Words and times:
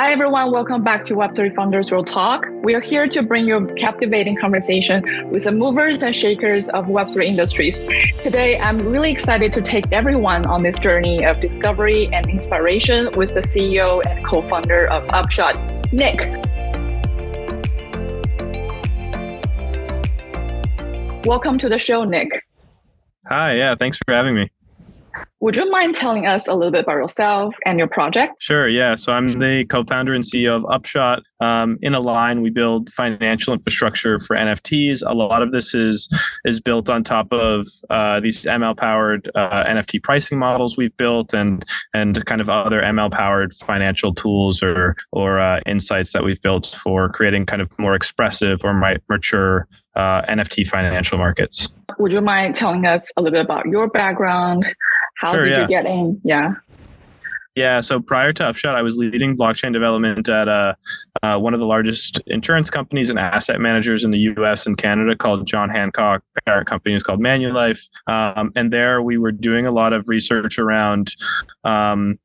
Hi, 0.00 0.12
everyone. 0.12 0.52
Welcome 0.52 0.84
back 0.84 1.04
to 1.06 1.14
Web3 1.14 1.56
Founders 1.56 1.90
Real 1.90 2.04
Talk. 2.04 2.46
We 2.62 2.72
are 2.76 2.80
here 2.80 3.08
to 3.08 3.20
bring 3.20 3.48
you 3.48 3.56
a 3.56 3.74
captivating 3.74 4.36
conversation 4.36 5.02
with 5.28 5.42
the 5.42 5.50
movers 5.50 6.04
and 6.04 6.14
shakers 6.14 6.68
of 6.68 6.86
Web3 6.86 7.24
industries. 7.24 7.80
Today, 8.22 8.60
I'm 8.60 8.86
really 8.86 9.10
excited 9.10 9.50
to 9.54 9.60
take 9.60 9.90
everyone 9.90 10.46
on 10.46 10.62
this 10.62 10.78
journey 10.78 11.24
of 11.24 11.40
discovery 11.40 12.08
and 12.12 12.30
inspiration 12.30 13.10
with 13.16 13.34
the 13.34 13.40
CEO 13.40 14.00
and 14.08 14.24
co 14.24 14.40
founder 14.48 14.86
of 14.86 15.04
Upshot, 15.08 15.56
Nick. 15.92 16.20
Welcome 21.26 21.58
to 21.58 21.68
the 21.68 21.78
show, 21.78 22.04
Nick. 22.04 22.28
Hi, 23.26 23.56
yeah, 23.56 23.74
thanks 23.76 23.98
for 24.06 24.14
having 24.14 24.36
me. 24.36 24.48
Would 25.40 25.56
you 25.56 25.70
mind 25.70 25.94
telling 25.94 26.26
us 26.26 26.48
a 26.48 26.54
little 26.54 26.72
bit 26.72 26.82
about 26.82 26.96
yourself 26.96 27.54
and 27.64 27.78
your 27.78 27.86
project? 27.86 28.42
Sure, 28.42 28.68
yeah. 28.68 28.96
So 28.96 29.12
I'm 29.12 29.28
the 29.28 29.64
co 29.68 29.84
founder 29.84 30.12
and 30.14 30.24
CEO 30.24 30.56
of 30.56 30.64
Upshot. 30.70 31.22
Um, 31.40 31.78
in 31.80 31.94
Align, 31.94 32.42
we 32.42 32.50
build 32.50 32.90
financial 32.92 33.54
infrastructure 33.54 34.18
for 34.18 34.34
NFTs. 34.34 35.02
A 35.06 35.14
lot 35.14 35.42
of 35.42 35.52
this 35.52 35.74
is 35.74 36.08
is 36.44 36.60
built 36.60 36.90
on 36.90 37.04
top 37.04 37.32
of 37.32 37.66
uh, 37.88 38.18
these 38.18 38.42
ML 38.44 38.76
powered 38.76 39.30
uh, 39.36 39.64
NFT 39.64 40.02
pricing 40.02 40.38
models 40.38 40.76
we've 40.76 40.96
built 40.96 41.32
and 41.32 41.64
and 41.94 42.24
kind 42.26 42.40
of 42.40 42.48
other 42.48 42.82
ML 42.82 43.12
powered 43.12 43.54
financial 43.54 44.12
tools 44.12 44.62
or 44.62 44.96
or 45.12 45.38
uh, 45.38 45.60
insights 45.66 46.12
that 46.12 46.24
we've 46.24 46.42
built 46.42 46.66
for 46.82 47.08
creating 47.08 47.46
kind 47.46 47.62
of 47.62 47.70
more 47.78 47.94
expressive 47.94 48.60
or 48.64 48.74
mature 49.08 49.68
uh, 49.94 50.22
NFT 50.22 50.66
financial 50.66 51.18
markets. 51.18 51.68
Would 51.98 52.12
you 52.12 52.20
mind 52.20 52.54
telling 52.54 52.86
us 52.86 53.10
a 53.16 53.22
little 53.22 53.36
bit 53.36 53.44
about 53.44 53.66
your 53.66 53.88
background? 53.88 54.64
How 55.18 55.32
sure, 55.32 55.44
did 55.44 55.54
yeah. 55.54 55.62
you 55.62 55.68
get 55.68 55.86
in? 55.86 56.20
Yeah. 56.24 56.54
Yeah, 57.58 57.80
so 57.80 57.98
prior 57.98 58.32
to 58.34 58.44
Upshot, 58.44 58.76
I 58.76 58.82
was 58.82 58.98
leading 58.98 59.36
blockchain 59.36 59.72
development 59.72 60.28
at 60.28 60.46
uh, 60.46 60.74
uh, 61.24 61.38
one 61.38 61.54
of 61.54 61.60
the 61.60 61.66
largest 61.66 62.20
insurance 62.28 62.70
companies 62.70 63.10
and 63.10 63.18
asset 63.18 63.60
managers 63.60 64.04
in 64.04 64.12
the 64.12 64.18
U.S. 64.36 64.64
and 64.64 64.78
Canada 64.78 65.16
called 65.16 65.44
John 65.44 65.68
Hancock. 65.68 66.22
Parent 66.46 66.68
company 66.68 66.94
is 66.94 67.02
called 67.02 67.18
Manulife, 67.18 67.88
um, 68.06 68.52
and 68.54 68.72
there 68.72 69.02
we 69.02 69.18
were 69.18 69.32
doing 69.32 69.66
a 69.66 69.72
lot 69.72 69.92
of 69.92 70.06
research 70.06 70.56
around 70.56 71.12
um, 71.64 72.20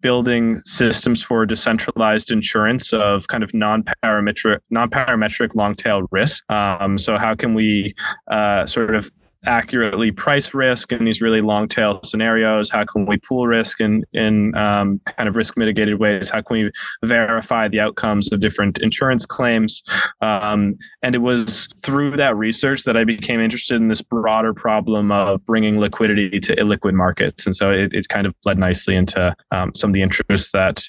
building 0.00 0.62
systems 0.64 1.22
for 1.22 1.44
decentralized 1.44 2.30
insurance 2.30 2.94
of 2.94 3.26
kind 3.26 3.44
of 3.44 3.52
non-parametric, 3.52 4.60
non-parametric 4.70 5.54
long-tail 5.54 6.04
risk. 6.10 6.50
Um, 6.50 6.96
so 6.96 7.18
how 7.18 7.34
can 7.34 7.52
we 7.52 7.94
uh, 8.30 8.64
sort 8.64 8.94
of 8.94 9.10
accurately 9.46 10.10
price 10.10 10.52
risk 10.54 10.92
in 10.92 11.04
these 11.04 11.20
really 11.20 11.40
long 11.40 11.68
tail 11.68 12.00
scenarios? 12.04 12.70
How 12.70 12.84
can 12.84 13.06
we 13.06 13.18
pool 13.18 13.46
risk 13.46 13.80
in 13.80 14.04
in 14.12 14.54
um, 14.56 15.00
kind 15.16 15.28
of 15.28 15.36
risk 15.36 15.56
mitigated 15.56 15.98
ways? 15.98 16.30
How 16.30 16.42
can 16.42 16.56
we 16.56 16.70
verify 17.04 17.68
the 17.68 17.80
outcomes 17.80 18.30
of 18.32 18.40
different 18.40 18.78
insurance 18.78 19.26
claims? 19.26 19.82
Um, 20.20 20.76
and 21.02 21.14
it 21.14 21.18
was 21.18 21.68
through 21.82 22.16
that 22.16 22.36
research 22.36 22.84
that 22.84 22.96
I 22.96 23.04
became 23.04 23.40
interested 23.40 23.76
in 23.76 23.88
this 23.88 24.02
broader 24.02 24.54
problem 24.54 25.12
of 25.12 25.44
bringing 25.44 25.78
liquidity 25.78 26.40
to 26.40 26.56
illiquid 26.56 26.94
markets. 26.94 27.46
And 27.46 27.54
so 27.54 27.70
it, 27.70 27.92
it 27.92 28.08
kind 28.08 28.26
of 28.26 28.34
led 28.44 28.58
nicely 28.58 28.96
into 28.96 29.34
um, 29.50 29.72
some 29.74 29.90
of 29.90 29.94
the 29.94 30.02
interests 30.02 30.50
that 30.52 30.84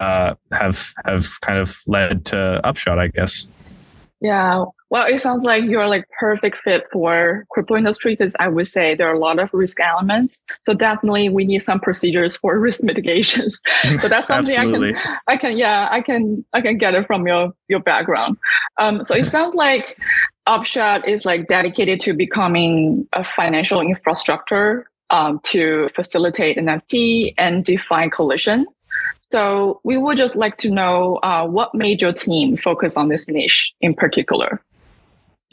uh, 0.00 0.34
have 0.52 0.92
have 1.04 1.40
kind 1.40 1.58
of 1.58 1.78
led 1.86 2.24
to 2.26 2.60
Upshot, 2.64 2.98
I 2.98 3.08
guess. 3.08 3.83
Yeah. 4.24 4.64
Well, 4.88 5.06
it 5.06 5.20
sounds 5.20 5.44
like 5.44 5.64
you're 5.64 5.86
like 5.86 6.06
perfect 6.18 6.56
fit 6.64 6.84
for 6.90 7.44
crypto 7.50 7.76
industry 7.76 8.14
because 8.16 8.34
I 8.40 8.48
would 8.48 8.66
say 8.66 8.94
there 8.94 9.06
are 9.06 9.12
a 9.12 9.18
lot 9.18 9.38
of 9.38 9.50
risk 9.52 9.78
elements. 9.80 10.40
So 10.62 10.72
definitely 10.72 11.28
we 11.28 11.44
need 11.44 11.58
some 11.58 11.78
procedures 11.78 12.34
for 12.34 12.58
risk 12.68 12.82
mitigations. 12.82 13.62
So 14.00 14.08
that's 14.08 14.26
something 14.26 14.56
I 14.56 14.64
can 14.64 14.96
I 15.26 15.36
can 15.36 15.58
yeah, 15.58 15.88
I 15.90 16.00
can 16.00 16.42
I 16.54 16.62
can 16.62 16.78
get 16.78 16.94
it 16.94 17.06
from 17.06 17.26
your 17.26 17.52
your 17.68 17.80
background. 17.80 18.38
Um 18.78 19.04
so 19.04 19.14
it 19.14 19.24
sounds 19.36 19.54
like 19.54 19.98
Upshot 20.46 21.06
is 21.06 21.26
like 21.26 21.46
dedicated 21.48 22.00
to 22.00 22.14
becoming 22.14 23.06
a 23.12 23.24
financial 23.24 23.82
infrastructure 23.82 24.86
um, 25.10 25.40
to 25.44 25.90
facilitate 25.94 26.56
NFT 26.56 27.34
and 27.36 27.64
DeFi 27.64 28.08
collision. 28.10 28.66
So 29.34 29.80
we 29.82 29.96
would 29.96 30.16
just 30.16 30.36
like 30.36 30.58
to 30.58 30.70
know 30.70 31.16
uh, 31.24 31.44
what 31.44 31.74
made 31.74 32.00
your 32.00 32.12
team 32.12 32.56
focus 32.56 32.96
on 32.96 33.08
this 33.08 33.26
niche 33.26 33.74
in 33.80 33.92
particular. 33.92 34.62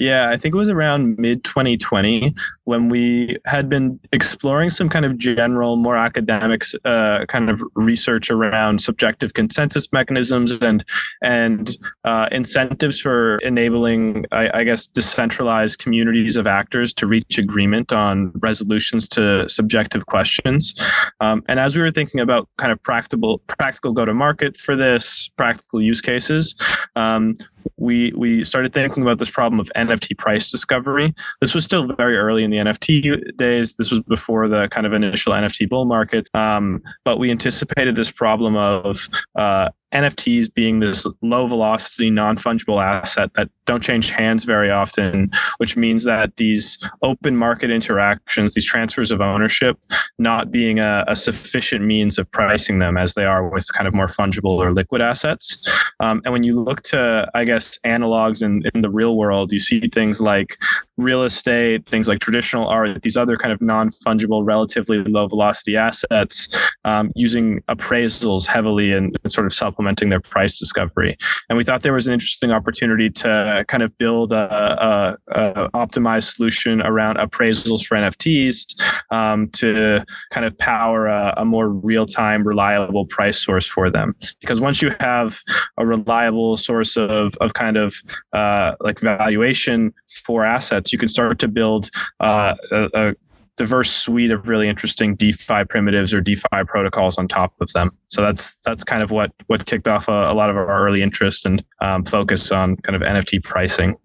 Yeah, 0.02 0.32
I 0.32 0.38
think 0.38 0.56
it 0.56 0.58
was 0.58 0.68
around 0.68 1.20
mid 1.20 1.44
2020 1.44 2.34
when 2.64 2.90
we 2.90 3.38
had 3.46 3.70
been 3.70 4.00
exploring 4.12 4.72
some 4.72 4.90
kind 4.90 5.06
of 5.06 5.16
general, 5.20 5.76
more 5.76 5.96
academic 5.96 6.64
uh, 6.86 7.26
kind 7.28 7.52
of 7.52 7.62
research 7.76 8.32
around 8.32 8.82
subjective 8.82 9.36
consensus 9.36 9.94
mechanisms 9.94 10.54
and 10.54 10.84
and 11.22 11.78
uh, 12.04 12.28
incentives 12.32 13.00
for 13.00 13.38
enabling, 13.44 14.26
I, 14.32 14.62
I, 14.62 14.64
guess, 14.64 14.88
decentralized 14.88 15.78
communities 15.78 16.36
of 16.36 16.48
actors 16.48 16.96
to 16.96 17.06
reach 17.06 17.38
agreement 17.38 17.94
on 17.94 18.32
resolutions 18.40 19.08
to 19.10 19.48
subjective 19.50 20.08
questions. 20.08 20.74
Um, 21.20 21.44
and 21.48 21.60
as 21.60 21.76
we 21.76 21.82
were 21.84 21.92
thinking 21.92 22.22
about 22.22 22.50
kind 22.58 22.72
of 22.72 22.82
practical 22.82 23.38
practical 23.60 23.92
go 23.92 24.06
to 24.06 24.16
market 24.16 24.58
for 24.58 24.76
this, 24.76 25.30
practical 25.38 25.80
use 25.80 26.02
cases, 26.02 26.56
um, 26.96 27.36
we 27.78 28.12
we 28.16 28.44
started 28.44 28.74
thinking 28.74 29.04
about 29.04 29.20
this 29.20 29.30
problem 29.30 29.60
of 29.60 29.72
NFT 29.76 30.18
price 30.18 30.50
discovery. 30.50 31.14
This 31.40 31.54
was 31.54 31.64
still 31.64 31.88
very 31.94 32.18
early 32.18 32.44
in 32.44 32.52
the 32.52 32.58
NFT 32.58 33.38
days. 33.38 33.76
This 33.76 33.92
was 33.92 34.00
before 34.02 34.48
the 34.48 34.68
kind 34.70 34.86
of 34.86 34.94
initial 34.94 35.34
NFT 35.34 35.70
bull 35.70 35.86
market. 35.86 36.30
Um, 36.34 36.82
but 37.04 37.18
we 37.18 37.32
anticipated 37.32 37.96
this 37.96 38.12
problem 38.12 38.56
of 38.56 39.10
uh, 39.36 39.70
NFTs 39.94 40.54
being 40.54 40.80
this 40.80 41.06
low 41.22 41.48
velocity, 41.48 42.10
non 42.10 42.38
fungible 42.38 42.84
asset 42.84 43.32
that 43.36 43.50
don't 43.66 43.84
change 43.84 44.10
hands 44.10 44.44
very 44.44 44.72
often, 44.72 45.32
which 45.58 45.76
means 45.76 46.04
that 46.04 46.36
these 46.38 46.78
open 47.02 47.36
market 47.38 47.72
interactions, 47.72 48.54
these 48.54 48.66
transfers 48.66 49.12
of 49.12 49.22
ownership, 49.22 49.78
not 50.18 50.52
being 50.52 50.80
a, 50.80 51.04
a 51.08 51.16
sufficient 51.16 51.86
means 51.86 52.18
of 52.18 52.30
pricing 52.32 52.80
them 52.80 52.98
as 52.98 53.14
they 53.14 53.26
are 53.26 53.48
with 53.50 53.72
kind 53.74 53.88
of 53.88 53.94
more 53.94 54.08
fungible 54.08 54.58
or 54.58 54.74
liquid 54.74 55.02
assets. 55.02 55.68
Um, 56.00 56.22
and 56.26 56.34
when 56.34 56.44
you 56.44 56.62
look 56.62 56.82
to, 56.84 57.30
I 57.34 57.44
guess, 57.44 57.78
analogs 57.86 58.42
in, 58.42 58.64
in 58.74 58.82
the 58.82 58.90
real 58.90 59.18
world, 59.18 59.52
you 59.52 59.60
see 59.60 59.88
things 59.88 60.20
like 60.22 60.58
real 61.02 61.24
estate, 61.24 61.88
things 61.90 62.08
like 62.08 62.20
traditional 62.20 62.68
art, 62.68 63.02
these 63.02 63.18
other 63.18 63.38
kind 63.38 63.52
of 63.54 63.62
non 63.62 63.90
fungible, 63.90 64.46
relatively 64.46 65.04
low 65.04 65.28
velocity 65.28 65.76
assets 65.76 66.48
um, 66.86 67.12
using 67.16 67.62
appraisals 67.70 68.48
heavily 68.48 68.92
and, 68.92 69.18
sort 69.28 69.46
of 69.46 69.54
supplementing 69.54 70.10
their 70.10 70.20
price 70.20 70.60
discovery. 70.60 71.16
And 71.48 71.58
we 71.58 71.64
thought 71.64 71.84
there 71.84 71.94
was 71.94 72.08
an 72.08 72.14
interesting 72.14 72.52
opportunity 72.52 73.10
to 73.10 73.64
kind 73.68 73.82
of 73.82 73.98
build 73.98 74.34
a, 74.34 75.18
a, 75.28 75.64
a 75.64 75.70
optimized 75.70 76.36
solution 76.36 76.82
around 76.82 77.18
appraisals 77.18 77.86
for 77.86 77.96
NFTs 77.96 78.76
um, 79.12 79.48
to 79.52 80.04
kind 80.32 80.46
of 80.46 80.58
power 80.58 81.08
a, 81.08 81.34
a 81.38 81.46
more 81.46 81.70
real 81.70 82.06
time, 82.06 82.46
reliable 82.46 83.06
price 83.06 83.40
source 83.40 83.66
for 83.66 83.90
them. 83.90 84.16
Because 84.42 84.60
once 84.60 84.82
you 84.82 84.94
have 85.00 85.42
a 85.78 85.86
reliable 85.86 86.58
source 86.58 86.98
of, 86.98 87.36
of 87.40 87.54
kind 87.54 87.78
of 87.78 87.96
uh, 88.34 88.74
like 88.82 89.00
valuation 89.00 89.94
for 90.26 90.44
assets, 90.46 90.91
you 90.92 90.98
can 90.98 91.10
start 91.10 91.40
to 91.40 91.48
build 91.48 91.90
uh, 92.20 92.56
a, 92.72 92.90
a 92.94 93.14
diverse 93.58 93.92
suite 93.92 94.32
of 94.32 94.48
really 94.48 94.68
interesting 94.68 95.16
DeFi 95.16 95.66
primitives 95.66 96.14
or 96.14 96.22
DeFi 96.22 96.64
protocols 96.66 97.18
on 97.18 97.28
top 97.28 97.54
of 97.62 97.72
them. 97.74 97.92
So 98.08 98.22
that's 98.22 98.56
that's 98.66 98.84
kind 98.84 99.04
of 99.04 99.12
what 99.12 99.32
what 99.48 99.66
kicked 99.66 99.88
off 99.88 100.08
a, 100.08 100.32
a 100.32 100.34
lot 100.34 100.50
of 100.50 100.58
our 100.58 100.86
early 100.86 101.02
interest 101.02 101.46
and 101.46 101.64
um, 101.80 102.04
focus 102.04 102.52
on 102.52 102.78
kind 102.78 102.96
of 102.96 103.02
NFT 103.02 103.44
pricing. 103.44 103.98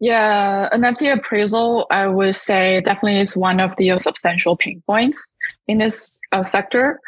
Yeah, 0.00 0.68
NFT 0.72 1.12
appraisal, 1.12 1.86
I 1.90 2.06
would 2.06 2.36
say 2.36 2.80
definitely 2.80 3.20
is 3.20 3.36
one 3.36 3.60
of 3.60 3.74
the 3.76 3.98
substantial 3.98 4.56
pain 4.56 4.82
points 4.86 5.28
in 5.66 5.78
this 5.78 6.18
uh, 6.32 6.42
sector. 6.42 7.00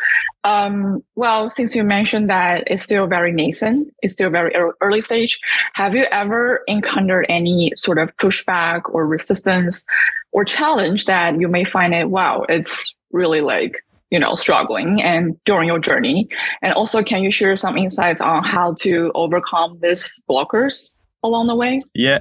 Um, 0.44 1.02
well, 1.14 1.50
since 1.50 1.74
you 1.74 1.84
mentioned 1.84 2.28
that 2.30 2.64
it's 2.66 2.82
still 2.82 3.06
very 3.06 3.32
nascent, 3.32 3.92
it's 4.02 4.12
still 4.12 4.30
very 4.30 4.54
early 4.80 5.00
stage, 5.00 5.38
have 5.74 5.94
you 5.94 6.04
ever 6.10 6.62
encountered 6.66 7.26
any 7.28 7.72
sort 7.76 7.98
of 7.98 8.14
pushback 8.16 8.82
or 8.92 9.06
resistance 9.06 9.84
or 10.32 10.44
challenge 10.44 11.04
that 11.06 11.40
you 11.40 11.48
may 11.48 11.64
find 11.64 11.94
it, 11.94 12.10
wow, 12.10 12.44
it's 12.48 12.94
really 13.12 13.40
like, 13.40 13.84
you 14.10 14.18
know, 14.18 14.34
struggling 14.34 15.00
and 15.02 15.36
during 15.44 15.68
your 15.68 15.78
journey? 15.78 16.28
And 16.62 16.72
also, 16.72 17.02
can 17.02 17.22
you 17.22 17.30
share 17.30 17.56
some 17.56 17.76
insights 17.76 18.20
on 18.20 18.44
how 18.44 18.74
to 18.80 19.12
overcome 19.14 19.78
these 19.80 20.22
blockers 20.28 20.96
along 21.22 21.46
the 21.48 21.54
way? 21.54 21.80
Yeah, 21.94 22.20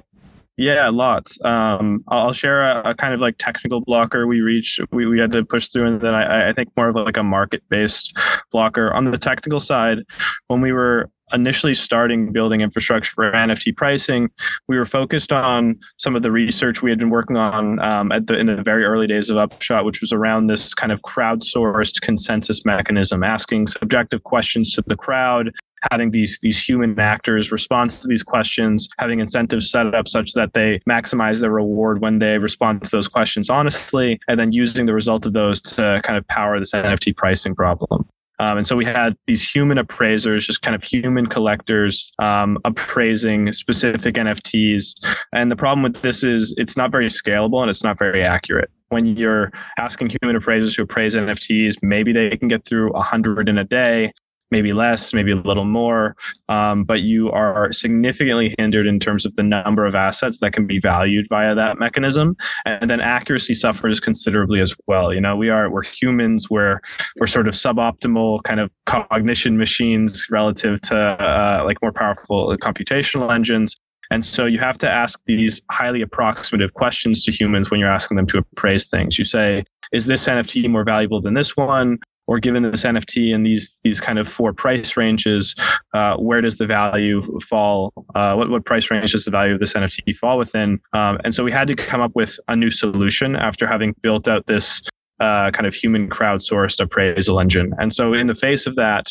yeah, 0.59 0.89
lots. 0.89 1.37
Um, 1.45 2.03
I'll 2.09 2.33
share 2.33 2.63
a, 2.63 2.89
a, 2.89 2.93
kind 2.93 3.13
of 3.13 3.21
like 3.21 3.35
technical 3.37 3.79
blocker 3.79 4.27
we 4.27 4.41
reached, 4.41 4.81
we, 4.91 5.05
we 5.05 5.17
had 5.17 5.31
to 5.31 5.45
push 5.45 5.69
through, 5.69 5.87
and 5.87 6.01
then 6.01 6.13
I, 6.13 6.49
I 6.49 6.53
think 6.53 6.69
more 6.75 6.89
of 6.89 6.95
like 6.95 7.15
a 7.15 7.23
market 7.23 7.63
based 7.69 8.17
blocker. 8.51 8.93
On 8.93 9.05
the 9.05 9.17
technical 9.17 9.61
side, 9.61 9.99
when 10.47 10.59
we 10.59 10.73
were 10.73 11.09
initially 11.31 11.73
starting 11.73 12.33
building 12.33 12.59
infrastructure 12.59 13.11
for 13.13 13.31
NFT 13.31 13.73
pricing, 13.77 14.29
we 14.67 14.77
were 14.77 14.85
focused 14.85 15.31
on 15.31 15.79
some 15.97 16.15
of 16.15 16.23
the 16.23 16.31
research 16.31 16.81
we 16.81 16.89
had 16.89 16.99
been 16.99 17.09
working 17.09 17.37
on 17.37 17.79
um, 17.79 18.11
at 18.11 18.27
the 18.27 18.37
in 18.37 18.47
the 18.47 18.61
very 18.61 18.83
early 18.83 19.07
days 19.07 19.29
of 19.29 19.37
Upshot, 19.37 19.85
which 19.85 20.01
was 20.01 20.11
around 20.11 20.47
this 20.47 20.73
kind 20.73 20.91
of 20.91 21.01
crowdsourced 21.03 22.01
consensus 22.01 22.65
mechanism, 22.65 23.23
asking 23.23 23.67
subjective 23.67 24.23
questions 24.23 24.73
to 24.73 24.83
the 24.85 24.97
crowd 24.97 25.51
having 25.91 26.11
these 26.11 26.39
these 26.41 26.61
human 26.61 26.99
actors 26.99 27.51
respond 27.51 27.89
to 27.91 28.07
these 28.07 28.23
questions, 28.23 28.87
having 28.97 29.19
incentives 29.19 29.69
set 29.69 29.93
up 29.93 30.07
such 30.07 30.33
that 30.33 30.53
they 30.53 30.79
maximize 30.89 31.41
their 31.41 31.51
reward 31.51 32.01
when 32.01 32.19
they 32.19 32.37
respond 32.37 32.83
to 32.83 32.91
those 32.91 33.07
questions 33.07 33.49
honestly, 33.49 34.19
and 34.27 34.39
then 34.39 34.51
using 34.51 34.85
the 34.85 34.93
result 34.93 35.25
of 35.25 35.33
those 35.33 35.61
to 35.61 36.01
kind 36.03 36.17
of 36.17 36.27
power 36.27 36.59
this 36.59 36.71
NFT 36.71 37.15
pricing 37.15 37.55
problem. 37.55 38.07
Um, 38.39 38.57
and 38.57 38.65
so 38.65 38.75
we 38.75 38.85
had 38.85 39.17
these 39.27 39.47
human 39.47 39.77
appraisers, 39.77 40.45
just 40.45 40.61
kind 40.61 40.73
of 40.73 40.81
human 40.81 41.27
collectors 41.27 42.11
um, 42.19 42.57
appraising 42.63 43.51
specific 43.51 44.15
NFTs. 44.15 44.93
And 45.33 45.51
the 45.51 45.57
problem 45.57 45.83
with 45.83 46.01
this 46.01 46.23
is 46.23 46.53
it's 46.57 46.77
not 46.77 46.89
very 46.89 47.07
scalable 47.07 47.61
and 47.61 47.69
it's 47.69 47.83
not 47.83 47.99
very 47.99 48.23
accurate. 48.23 48.71
When 48.89 49.05
you're 49.05 49.51
asking 49.77 50.11
human 50.21 50.37
appraisers 50.37 50.75
to 50.75 50.83
appraise 50.83 51.15
NFTs, 51.15 51.75
maybe 51.81 52.13
they 52.13 52.37
can 52.37 52.47
get 52.47 52.65
through 52.65 52.93
100 52.93 53.49
in 53.49 53.57
a 53.57 53.65
day 53.65 54.13
maybe 54.51 54.73
less, 54.73 55.13
maybe 55.13 55.31
a 55.31 55.35
little 55.35 55.65
more, 55.65 56.15
um, 56.47 56.83
but 56.83 57.01
you 57.01 57.31
are 57.31 57.71
significantly 57.71 58.55
hindered 58.57 58.87
in 58.87 58.99
terms 58.99 59.25
of 59.25 59.35
the 59.35 59.43
number 59.43 59.85
of 59.85 59.95
assets 59.95 60.39
that 60.39 60.53
can 60.53 60.65
be 60.65 60.79
valued 60.79 61.27
via 61.29 61.55
that 61.55 61.79
mechanism, 61.79 62.35
and 62.65 62.89
then 62.89 62.99
accuracy 62.99 63.53
suffers 63.53 63.99
considerably 63.99 64.59
as 64.59 64.73
well. 64.87 65.13
You 65.13 65.21
know, 65.21 65.35
we 65.35 65.49
are 65.49 65.69
we're 65.69 65.83
humans, 65.83 66.49
we're 66.49 66.79
we're 67.19 67.27
sort 67.27 67.47
of 67.47 67.53
suboptimal 67.53 68.43
kind 68.43 68.59
of 68.59 68.71
cognition 68.85 69.57
machines 69.57 70.27
relative 70.29 70.81
to 70.81 70.97
uh, 70.97 71.63
like 71.65 71.77
more 71.81 71.91
powerful 71.91 72.55
computational 72.57 73.33
engines. 73.33 73.75
And 74.11 74.25
so 74.25 74.45
you 74.45 74.59
have 74.59 74.77
to 74.79 74.89
ask 74.89 75.19
these 75.27 75.61
highly 75.69 76.01
approximative 76.01 76.73
questions 76.73 77.23
to 77.25 77.31
humans 77.31 77.69
when 77.69 77.79
you're 77.79 77.91
asking 77.91 78.17
them 78.17 78.25
to 78.27 78.39
appraise 78.39 78.87
things. 78.87 79.19
You 79.19 79.25
say, 79.25 79.63
is 79.91 80.05
this 80.05 80.27
NFT 80.27 80.67
more 80.69 80.83
valuable 80.83 81.21
than 81.21 81.35
this 81.35 81.55
one? 81.55 81.99
Or 82.29 82.39
given 82.39 82.61
this 82.61 82.83
NFT 82.83 83.33
and 83.33 83.43
these 83.43 83.79
these 83.81 83.99
kind 83.99 84.19
of 84.19 84.27
four 84.27 84.53
price 84.53 84.95
ranges, 84.95 85.55
uh, 85.95 86.15
where 86.17 86.41
does 86.41 86.57
the 86.57 86.67
value 86.67 87.23
fall? 87.39 87.91
Uh, 88.13 88.35
what 88.35 88.51
what 88.51 88.65
price 88.65 88.91
range 88.91 89.13
does 89.13 89.25
the 89.25 89.31
value 89.31 89.55
of 89.55 89.59
this 89.59 89.73
NFT 89.73 90.15
fall 90.15 90.37
within? 90.37 90.79
Um, 90.93 91.17
and 91.23 91.33
so 91.33 91.43
we 91.43 91.51
had 91.51 91.67
to 91.69 91.75
come 91.75 92.01
up 92.01 92.11
with 92.13 92.39
a 92.47 92.55
new 92.55 92.69
solution 92.69 93.35
after 93.35 93.65
having 93.65 93.95
built 94.03 94.27
out 94.27 94.45
this 94.45 94.83
uh, 95.19 95.49
kind 95.49 95.65
of 95.65 95.73
human 95.73 96.07
crowdsourced 96.07 96.79
appraisal 96.79 97.39
engine. 97.39 97.73
And 97.79 97.91
so 97.91 98.13
in 98.13 98.27
the 98.27 98.35
face 98.35 98.67
of 98.67 98.75
that, 98.75 99.07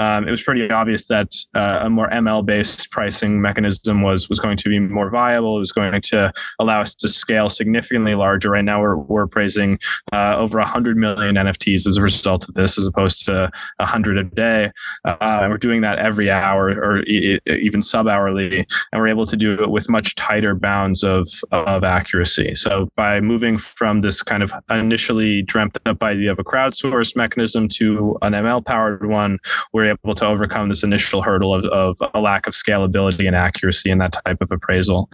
um, 0.00 0.26
it 0.26 0.30
was 0.30 0.40
pretty 0.40 0.70
obvious 0.70 1.04
that 1.04 1.36
uh, 1.54 1.80
a 1.82 1.90
more 1.90 2.08
ML 2.08 2.44
based 2.46 2.90
pricing 2.90 3.42
mechanism 3.42 4.00
was 4.00 4.30
was 4.30 4.40
going 4.40 4.56
to 4.56 4.68
be 4.70 4.78
more 4.78 5.10
viable. 5.10 5.56
It 5.56 5.60
was 5.60 5.72
going 5.72 6.00
to 6.00 6.32
allow 6.58 6.80
us 6.80 6.94
to 6.96 7.08
scale 7.08 7.50
significantly 7.50 8.14
larger. 8.14 8.48
Right 8.48 8.64
now, 8.64 8.80
we're 8.80 8.96
we're 8.96 9.26
praising 9.26 9.78
uh, 10.10 10.36
over 10.38 10.56
100 10.58 10.96
million 10.96 11.34
NFTs 11.34 11.86
as 11.86 11.98
a 11.98 12.02
result 12.02 12.48
of 12.48 12.54
this, 12.54 12.78
as 12.78 12.86
opposed 12.86 13.26
to 13.26 13.50
100 13.76 14.16
a 14.16 14.24
day. 14.24 14.72
Uh, 15.04 15.16
and 15.20 15.50
we're 15.50 15.58
doing 15.58 15.82
that 15.82 15.98
every 15.98 16.30
hour 16.30 16.70
or 16.70 17.02
e- 17.02 17.38
even 17.46 17.82
sub 17.82 18.08
hourly, 18.08 18.66
and 18.92 19.02
we're 19.02 19.08
able 19.08 19.26
to 19.26 19.36
do 19.36 19.52
it 19.52 19.70
with 19.70 19.90
much 19.90 20.14
tighter 20.14 20.54
bounds 20.54 21.04
of 21.04 21.28
of 21.52 21.84
accuracy. 21.84 22.54
So 22.54 22.88
by 22.96 23.20
moving 23.20 23.58
from 23.58 24.00
this 24.00 24.22
kind 24.22 24.42
of 24.42 24.50
initially 24.70 25.42
dreamt 25.42 25.76
up 25.84 26.02
idea 26.02 26.32
of 26.32 26.38
a 26.38 26.44
crowdsourced 26.44 27.16
mechanism 27.16 27.68
to 27.68 28.16
an 28.22 28.32
ML 28.32 28.64
powered 28.64 29.06
one, 29.06 29.38
we're 29.74 29.89
able 29.90 30.14
to 30.14 30.26
overcome 30.26 30.68
this 30.68 30.82
initial 30.82 31.22
hurdle 31.22 31.54
of, 31.54 31.64
of 31.66 32.10
a 32.14 32.20
lack 32.20 32.46
of 32.46 32.54
scalability 32.54 33.26
and 33.26 33.36
accuracy 33.36 33.90
in 33.90 33.98
that 33.98 34.16
type 34.24 34.38
of 34.40 34.50
appraisal. 34.50 35.08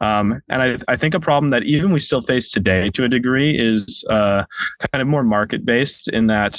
Um, 0.00 0.40
and 0.48 0.62
I, 0.62 0.78
I, 0.88 0.96
think 0.96 1.12
a 1.12 1.20
problem 1.20 1.50
that 1.50 1.64
even 1.64 1.92
we 1.92 1.98
still 1.98 2.22
face 2.22 2.50
today 2.50 2.88
to 2.94 3.04
a 3.04 3.08
degree 3.08 3.58
is 3.58 4.02
uh, 4.08 4.44
kind 4.90 5.02
of 5.02 5.08
more 5.08 5.22
market 5.22 5.66
based 5.66 6.08
in 6.08 6.26
that 6.28 6.58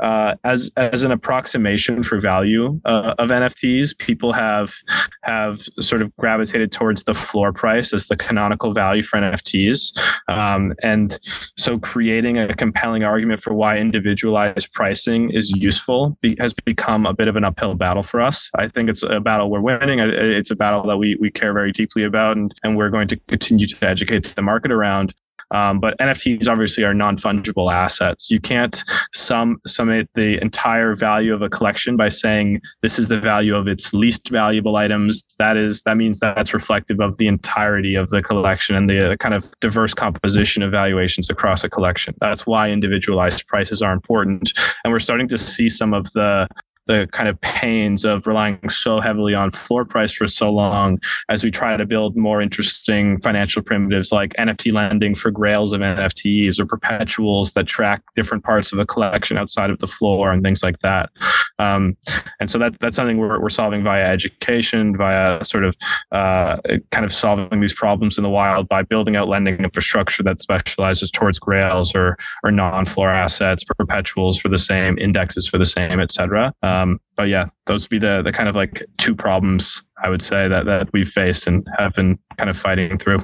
uh, 0.00 0.34
as 0.44 0.70
as 0.76 1.04
an 1.04 1.12
approximation 1.12 2.02
for 2.02 2.20
value 2.20 2.80
uh, 2.84 3.14
of 3.18 3.30
NFTs, 3.30 3.96
people 3.98 4.32
have 4.32 4.74
have 5.22 5.62
sort 5.80 6.02
of 6.02 6.14
gravitated 6.16 6.72
towards 6.72 7.04
the 7.04 7.14
floor 7.14 7.52
price 7.52 7.92
as 7.92 8.06
the 8.06 8.16
canonical 8.16 8.72
value 8.72 9.02
for 9.02 9.18
NFTs, 9.18 9.96
um, 10.28 10.74
and 10.82 11.18
so 11.56 11.78
creating 11.78 12.38
a 12.38 12.54
compelling 12.54 13.04
argument 13.04 13.42
for 13.42 13.54
why 13.54 13.78
individualized 13.78 14.72
pricing 14.72 15.30
is 15.30 15.50
useful 15.50 16.18
be, 16.20 16.36
has 16.40 16.52
become 16.52 17.06
a 17.06 17.14
bit 17.14 17.28
of 17.28 17.36
an 17.36 17.44
uphill 17.44 17.74
battle 17.74 18.02
for 18.02 18.20
us. 18.20 18.50
I 18.56 18.68
think 18.68 18.88
it's 18.88 19.02
a 19.02 19.20
battle 19.20 19.50
we're 19.50 19.60
winning. 19.60 20.00
It's 20.00 20.50
a 20.50 20.56
battle 20.56 20.86
that 20.88 20.96
we 20.96 21.16
we 21.20 21.30
care 21.30 21.52
very 21.52 21.72
deeply 21.72 22.02
about, 22.02 22.36
and 22.36 22.52
and 22.64 22.76
we're 22.76 22.90
going 22.90 23.08
to 23.08 23.16
continue 23.28 23.66
to 23.68 23.86
educate 23.86 24.34
the 24.34 24.42
market 24.42 24.72
around. 24.72 25.14
Um, 25.52 25.80
but 25.80 25.96
NFTs 25.98 26.48
obviously 26.48 26.84
are 26.84 26.94
non-fungible 26.94 27.72
assets. 27.72 28.30
You 28.30 28.40
can't 28.40 28.82
sum 29.12 29.60
summate 29.66 30.08
the 30.14 30.40
entire 30.40 30.94
value 30.94 31.34
of 31.34 31.42
a 31.42 31.48
collection 31.48 31.96
by 31.96 32.08
saying 32.08 32.60
this 32.82 32.98
is 32.98 33.08
the 33.08 33.20
value 33.20 33.54
of 33.54 33.68
its 33.68 33.92
least 33.92 34.28
valuable 34.28 34.76
items. 34.76 35.24
That 35.38 35.56
is 35.56 35.82
that 35.82 35.96
means 35.96 36.20
that 36.20 36.36
that's 36.36 36.54
reflective 36.54 37.00
of 37.00 37.16
the 37.18 37.26
entirety 37.26 37.94
of 37.94 38.10
the 38.10 38.22
collection 38.22 38.76
and 38.76 38.88
the 38.88 39.12
uh, 39.12 39.16
kind 39.16 39.34
of 39.34 39.52
diverse 39.60 39.94
composition 39.94 40.62
of 40.62 40.70
valuations 40.70 41.30
across 41.30 41.64
a 41.64 41.68
collection. 41.68 42.14
That's 42.20 42.46
why 42.46 42.70
individualized 42.70 43.46
prices 43.46 43.82
are 43.82 43.92
important, 43.92 44.52
and 44.84 44.92
we're 44.92 45.00
starting 45.00 45.28
to 45.28 45.38
see 45.38 45.68
some 45.68 45.94
of 45.94 46.12
the 46.12 46.48
the 46.86 47.08
kind 47.12 47.28
of 47.28 47.40
pains 47.40 48.04
of 48.04 48.26
relying 48.26 48.68
so 48.68 49.00
heavily 49.00 49.34
on 49.34 49.50
floor 49.50 49.84
price 49.84 50.12
for 50.12 50.26
so 50.26 50.50
long 50.50 50.98
as 51.28 51.42
we 51.42 51.50
try 51.50 51.76
to 51.76 51.86
build 51.86 52.16
more 52.16 52.40
interesting 52.40 53.18
financial 53.18 53.62
primitives 53.62 54.12
like 54.12 54.34
NFT 54.34 54.72
lending 54.72 55.14
for 55.14 55.30
grails 55.30 55.72
of 55.72 55.80
NFTs 55.80 56.60
or 56.60 56.66
perpetuals 56.66 57.52
that 57.52 57.66
track 57.66 58.02
different 58.14 58.44
parts 58.44 58.72
of 58.72 58.78
a 58.78 58.86
collection 58.86 59.36
outside 59.38 59.70
of 59.70 59.78
the 59.78 59.86
floor 59.86 60.30
and 60.30 60.42
things 60.42 60.62
like 60.62 60.78
that. 60.80 61.10
Um, 61.58 61.96
and 62.40 62.50
so 62.50 62.58
that 62.58 62.78
that's 62.80 62.96
something 62.96 63.18
we're, 63.18 63.40
we're 63.40 63.50
solving 63.50 63.82
via 63.82 64.04
education, 64.04 64.96
via 64.96 65.42
sort 65.44 65.64
of 65.64 65.74
uh, 66.12 66.58
kind 66.90 67.04
of 67.04 67.12
solving 67.12 67.60
these 67.60 67.72
problems 67.72 68.18
in 68.18 68.24
the 68.24 68.30
wild 68.30 68.68
by 68.68 68.82
building 68.82 69.16
out 69.16 69.28
lending 69.28 69.56
infrastructure 69.56 70.22
that 70.22 70.40
specializes 70.40 71.10
towards 71.10 71.38
grails 71.38 71.94
or 71.94 72.16
or 72.42 72.50
non-floor 72.50 73.10
assets, 73.10 73.64
perpetuals 73.64 74.38
for 74.38 74.48
the 74.48 74.58
same, 74.58 74.98
indexes 74.98 75.46
for 75.46 75.58
the 75.58 75.66
same, 75.66 76.00
et 76.00 76.12
cetera. 76.12 76.52
Um, 76.74 77.00
but 77.16 77.28
yeah, 77.28 77.46
those 77.66 77.84
would 77.84 77.90
be 77.90 77.98
the 77.98 78.22
the 78.22 78.32
kind 78.32 78.48
of 78.48 78.56
like 78.56 78.84
two 78.98 79.14
problems 79.14 79.82
I 80.02 80.10
would 80.10 80.22
say 80.22 80.48
that 80.48 80.66
that 80.66 80.92
we've 80.92 81.08
faced 81.08 81.46
and 81.46 81.66
have 81.78 81.94
been 81.94 82.18
kind 82.36 82.50
of 82.50 82.56
fighting 82.56 82.98
through. 82.98 83.18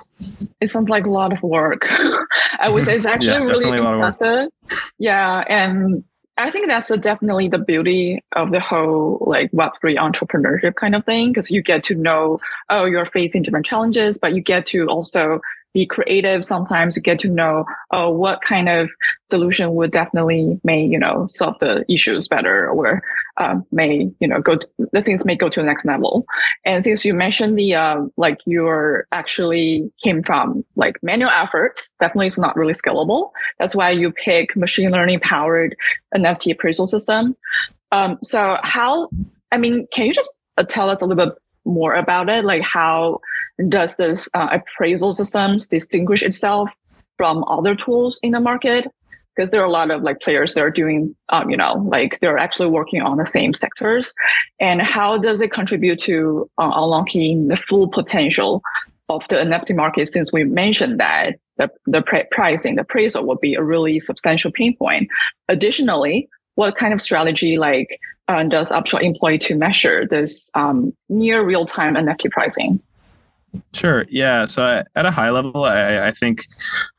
It 0.60 0.68
sounds 0.68 0.88
like 0.88 1.06
a 1.06 1.10
lot 1.10 1.32
of 1.32 1.42
work. 1.42 1.86
I 2.58 2.68
would 2.68 2.84
say 2.84 2.96
it's 2.96 3.06
actually 3.14 3.46
yeah, 3.46 3.52
really 3.52 3.78
impressive. 3.78 4.48
Yeah, 4.98 5.44
and 5.48 6.04
I 6.38 6.50
think 6.50 6.68
that's 6.68 6.88
definitely 6.98 7.48
the 7.48 7.58
beauty 7.58 8.22
of 8.36 8.50
the 8.50 8.60
whole 8.60 9.22
like 9.26 9.50
Web3 9.52 9.96
entrepreneurship 9.98 10.76
kind 10.76 10.94
of 10.94 11.04
thing, 11.04 11.28
because 11.28 11.50
you 11.50 11.62
get 11.62 11.84
to 11.84 11.94
know, 11.94 12.38
oh, 12.70 12.84
you're 12.84 13.06
facing 13.06 13.42
different 13.42 13.66
challenges, 13.66 14.16
but 14.16 14.34
you 14.34 14.40
get 14.40 14.64
to 14.66 14.86
also 14.86 15.40
be 15.72 15.86
creative. 15.86 16.44
Sometimes 16.44 16.96
you 16.96 17.02
get 17.02 17.18
to 17.20 17.28
know, 17.28 17.64
oh, 17.90 18.10
what 18.10 18.42
kind 18.42 18.68
of 18.68 18.90
solution 19.24 19.74
would 19.74 19.92
definitely 19.92 20.60
may, 20.64 20.84
you 20.84 20.98
know, 20.98 21.28
solve 21.30 21.56
the 21.60 21.84
issues 21.92 22.28
better 22.28 22.68
or 22.68 23.02
um, 23.36 23.64
may, 23.70 24.10
you 24.20 24.28
know, 24.28 24.40
go, 24.40 24.56
to, 24.56 24.68
the 24.92 25.02
things 25.02 25.24
may 25.24 25.36
go 25.36 25.48
to 25.48 25.60
the 25.60 25.66
next 25.66 25.84
level. 25.84 26.26
And 26.64 26.84
since 26.84 27.04
you 27.04 27.14
mentioned 27.14 27.58
the, 27.58 27.74
uh, 27.74 28.02
like 28.16 28.38
you're 28.46 29.06
actually 29.12 29.90
came 30.02 30.22
from 30.22 30.64
like 30.76 30.96
manual 31.02 31.30
efforts, 31.30 31.92
definitely 32.00 32.26
it's 32.26 32.38
not 32.38 32.56
really 32.56 32.74
scalable. 32.74 33.30
That's 33.58 33.74
why 33.74 33.90
you 33.90 34.12
pick 34.12 34.56
machine 34.56 34.90
learning 34.90 35.20
powered 35.20 35.76
NFT 36.14 36.52
appraisal 36.52 36.86
system. 36.86 37.36
Um, 37.92 38.18
so 38.22 38.58
how, 38.62 39.08
I 39.52 39.58
mean, 39.58 39.86
can 39.92 40.06
you 40.06 40.14
just 40.14 40.34
uh, 40.58 40.64
tell 40.64 40.90
us 40.90 41.00
a 41.00 41.06
little 41.06 41.26
bit 41.26 41.34
more 41.64 41.94
about 41.94 42.28
it? 42.28 42.44
Like 42.44 42.62
how 42.62 43.20
does 43.68 43.96
this 43.96 44.28
uh, 44.34 44.48
appraisal 44.52 45.12
systems 45.12 45.66
distinguish 45.66 46.22
itself 46.22 46.70
from 47.16 47.44
other 47.44 47.74
tools 47.74 48.18
in 48.22 48.32
the 48.32 48.40
market? 48.40 48.86
Because 49.34 49.50
there 49.50 49.60
are 49.60 49.66
a 49.66 49.70
lot 49.70 49.90
of 49.90 50.02
like 50.02 50.20
players 50.20 50.54
that 50.54 50.62
are 50.62 50.70
doing, 50.70 51.14
um, 51.28 51.50
you 51.50 51.56
know, 51.56 51.74
like 51.88 52.18
they're 52.20 52.38
actually 52.38 52.68
working 52.68 53.00
on 53.00 53.16
the 53.16 53.26
same 53.26 53.54
sectors. 53.54 54.12
And 54.58 54.82
how 54.82 55.18
does 55.18 55.40
it 55.40 55.52
contribute 55.52 55.98
to 56.00 56.50
uh, 56.58 56.70
unlocking 56.74 57.48
the 57.48 57.56
full 57.56 57.88
potential 57.88 58.62
of 59.08 59.26
the 59.28 59.36
NFT 59.36 59.74
market? 59.76 60.08
Since 60.08 60.32
we 60.32 60.44
mentioned 60.44 60.98
that 60.98 61.38
the, 61.58 61.70
the 61.86 62.02
pricing, 62.30 62.74
the 62.74 62.82
appraisal 62.82 63.24
would 63.26 63.40
be 63.40 63.54
a 63.54 63.62
really 63.62 64.00
substantial 64.00 64.50
pain 64.50 64.76
point. 64.76 65.08
Additionally, 65.48 66.28
what 66.54 66.76
kind 66.76 66.92
of 66.92 67.00
strategy 67.00 67.56
like 67.56 67.98
uh, 68.30 68.42
does 68.44 68.70
Upshot 68.70 69.02
employ 69.02 69.38
to 69.38 69.56
measure 69.56 70.06
this 70.06 70.50
um, 70.54 70.92
near 71.08 71.44
real 71.44 71.66
time 71.66 71.94
NFT 71.94 72.30
pricing? 72.30 72.80
Sure. 73.72 74.06
Yeah. 74.08 74.46
So 74.46 74.64
I, 74.64 74.84
at 74.96 75.06
a 75.06 75.10
high 75.10 75.30
level, 75.30 75.64
I, 75.64 76.08
I 76.08 76.12
think 76.12 76.46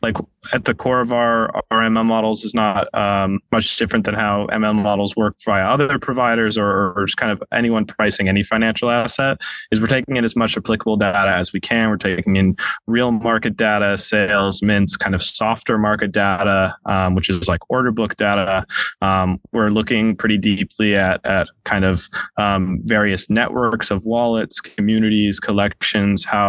like 0.01 0.17
at 0.53 0.65
the 0.65 0.73
core 0.73 1.01
of 1.01 1.13
our, 1.13 1.53
our 1.69 1.81
ML 1.81 2.05
models 2.05 2.43
is 2.43 2.53
not 2.53 2.93
um, 2.95 3.39
much 3.51 3.77
different 3.77 4.05
than 4.05 4.15
how 4.15 4.47
ML 4.47 4.75
models 4.75 5.15
work 5.15 5.35
via 5.45 5.63
other 5.63 5.99
providers 5.99 6.57
or, 6.57 6.93
or 6.97 7.05
just 7.05 7.17
kind 7.17 7.31
of 7.31 7.43
anyone 7.53 7.85
pricing 7.85 8.27
any 8.27 8.43
financial 8.43 8.89
asset. 8.89 9.39
Is 9.71 9.79
we're 9.79 9.87
taking 9.87 10.17
in 10.17 10.25
as 10.25 10.35
much 10.35 10.57
applicable 10.57 10.97
data 10.97 11.31
as 11.31 11.53
we 11.53 11.59
can. 11.59 11.89
We're 11.89 11.97
taking 11.97 12.35
in 12.35 12.55
real 12.87 13.11
market 13.11 13.55
data, 13.55 13.97
sales, 13.97 14.61
mints, 14.61 14.97
kind 14.97 15.13
of 15.13 15.21
softer 15.21 15.77
market 15.77 16.11
data, 16.11 16.75
um, 16.85 17.15
which 17.15 17.29
is 17.29 17.47
like 17.47 17.61
order 17.69 17.91
book 17.91 18.17
data. 18.17 18.65
Um, 19.01 19.39
we're 19.51 19.69
looking 19.69 20.15
pretty 20.15 20.37
deeply 20.37 20.95
at 20.95 21.23
at 21.25 21.47
kind 21.65 21.85
of 21.85 22.09
um, 22.37 22.79
various 22.83 23.29
networks 23.29 23.91
of 23.91 24.05
wallets, 24.05 24.59
communities, 24.59 25.39
collections, 25.39 26.25
how 26.25 26.40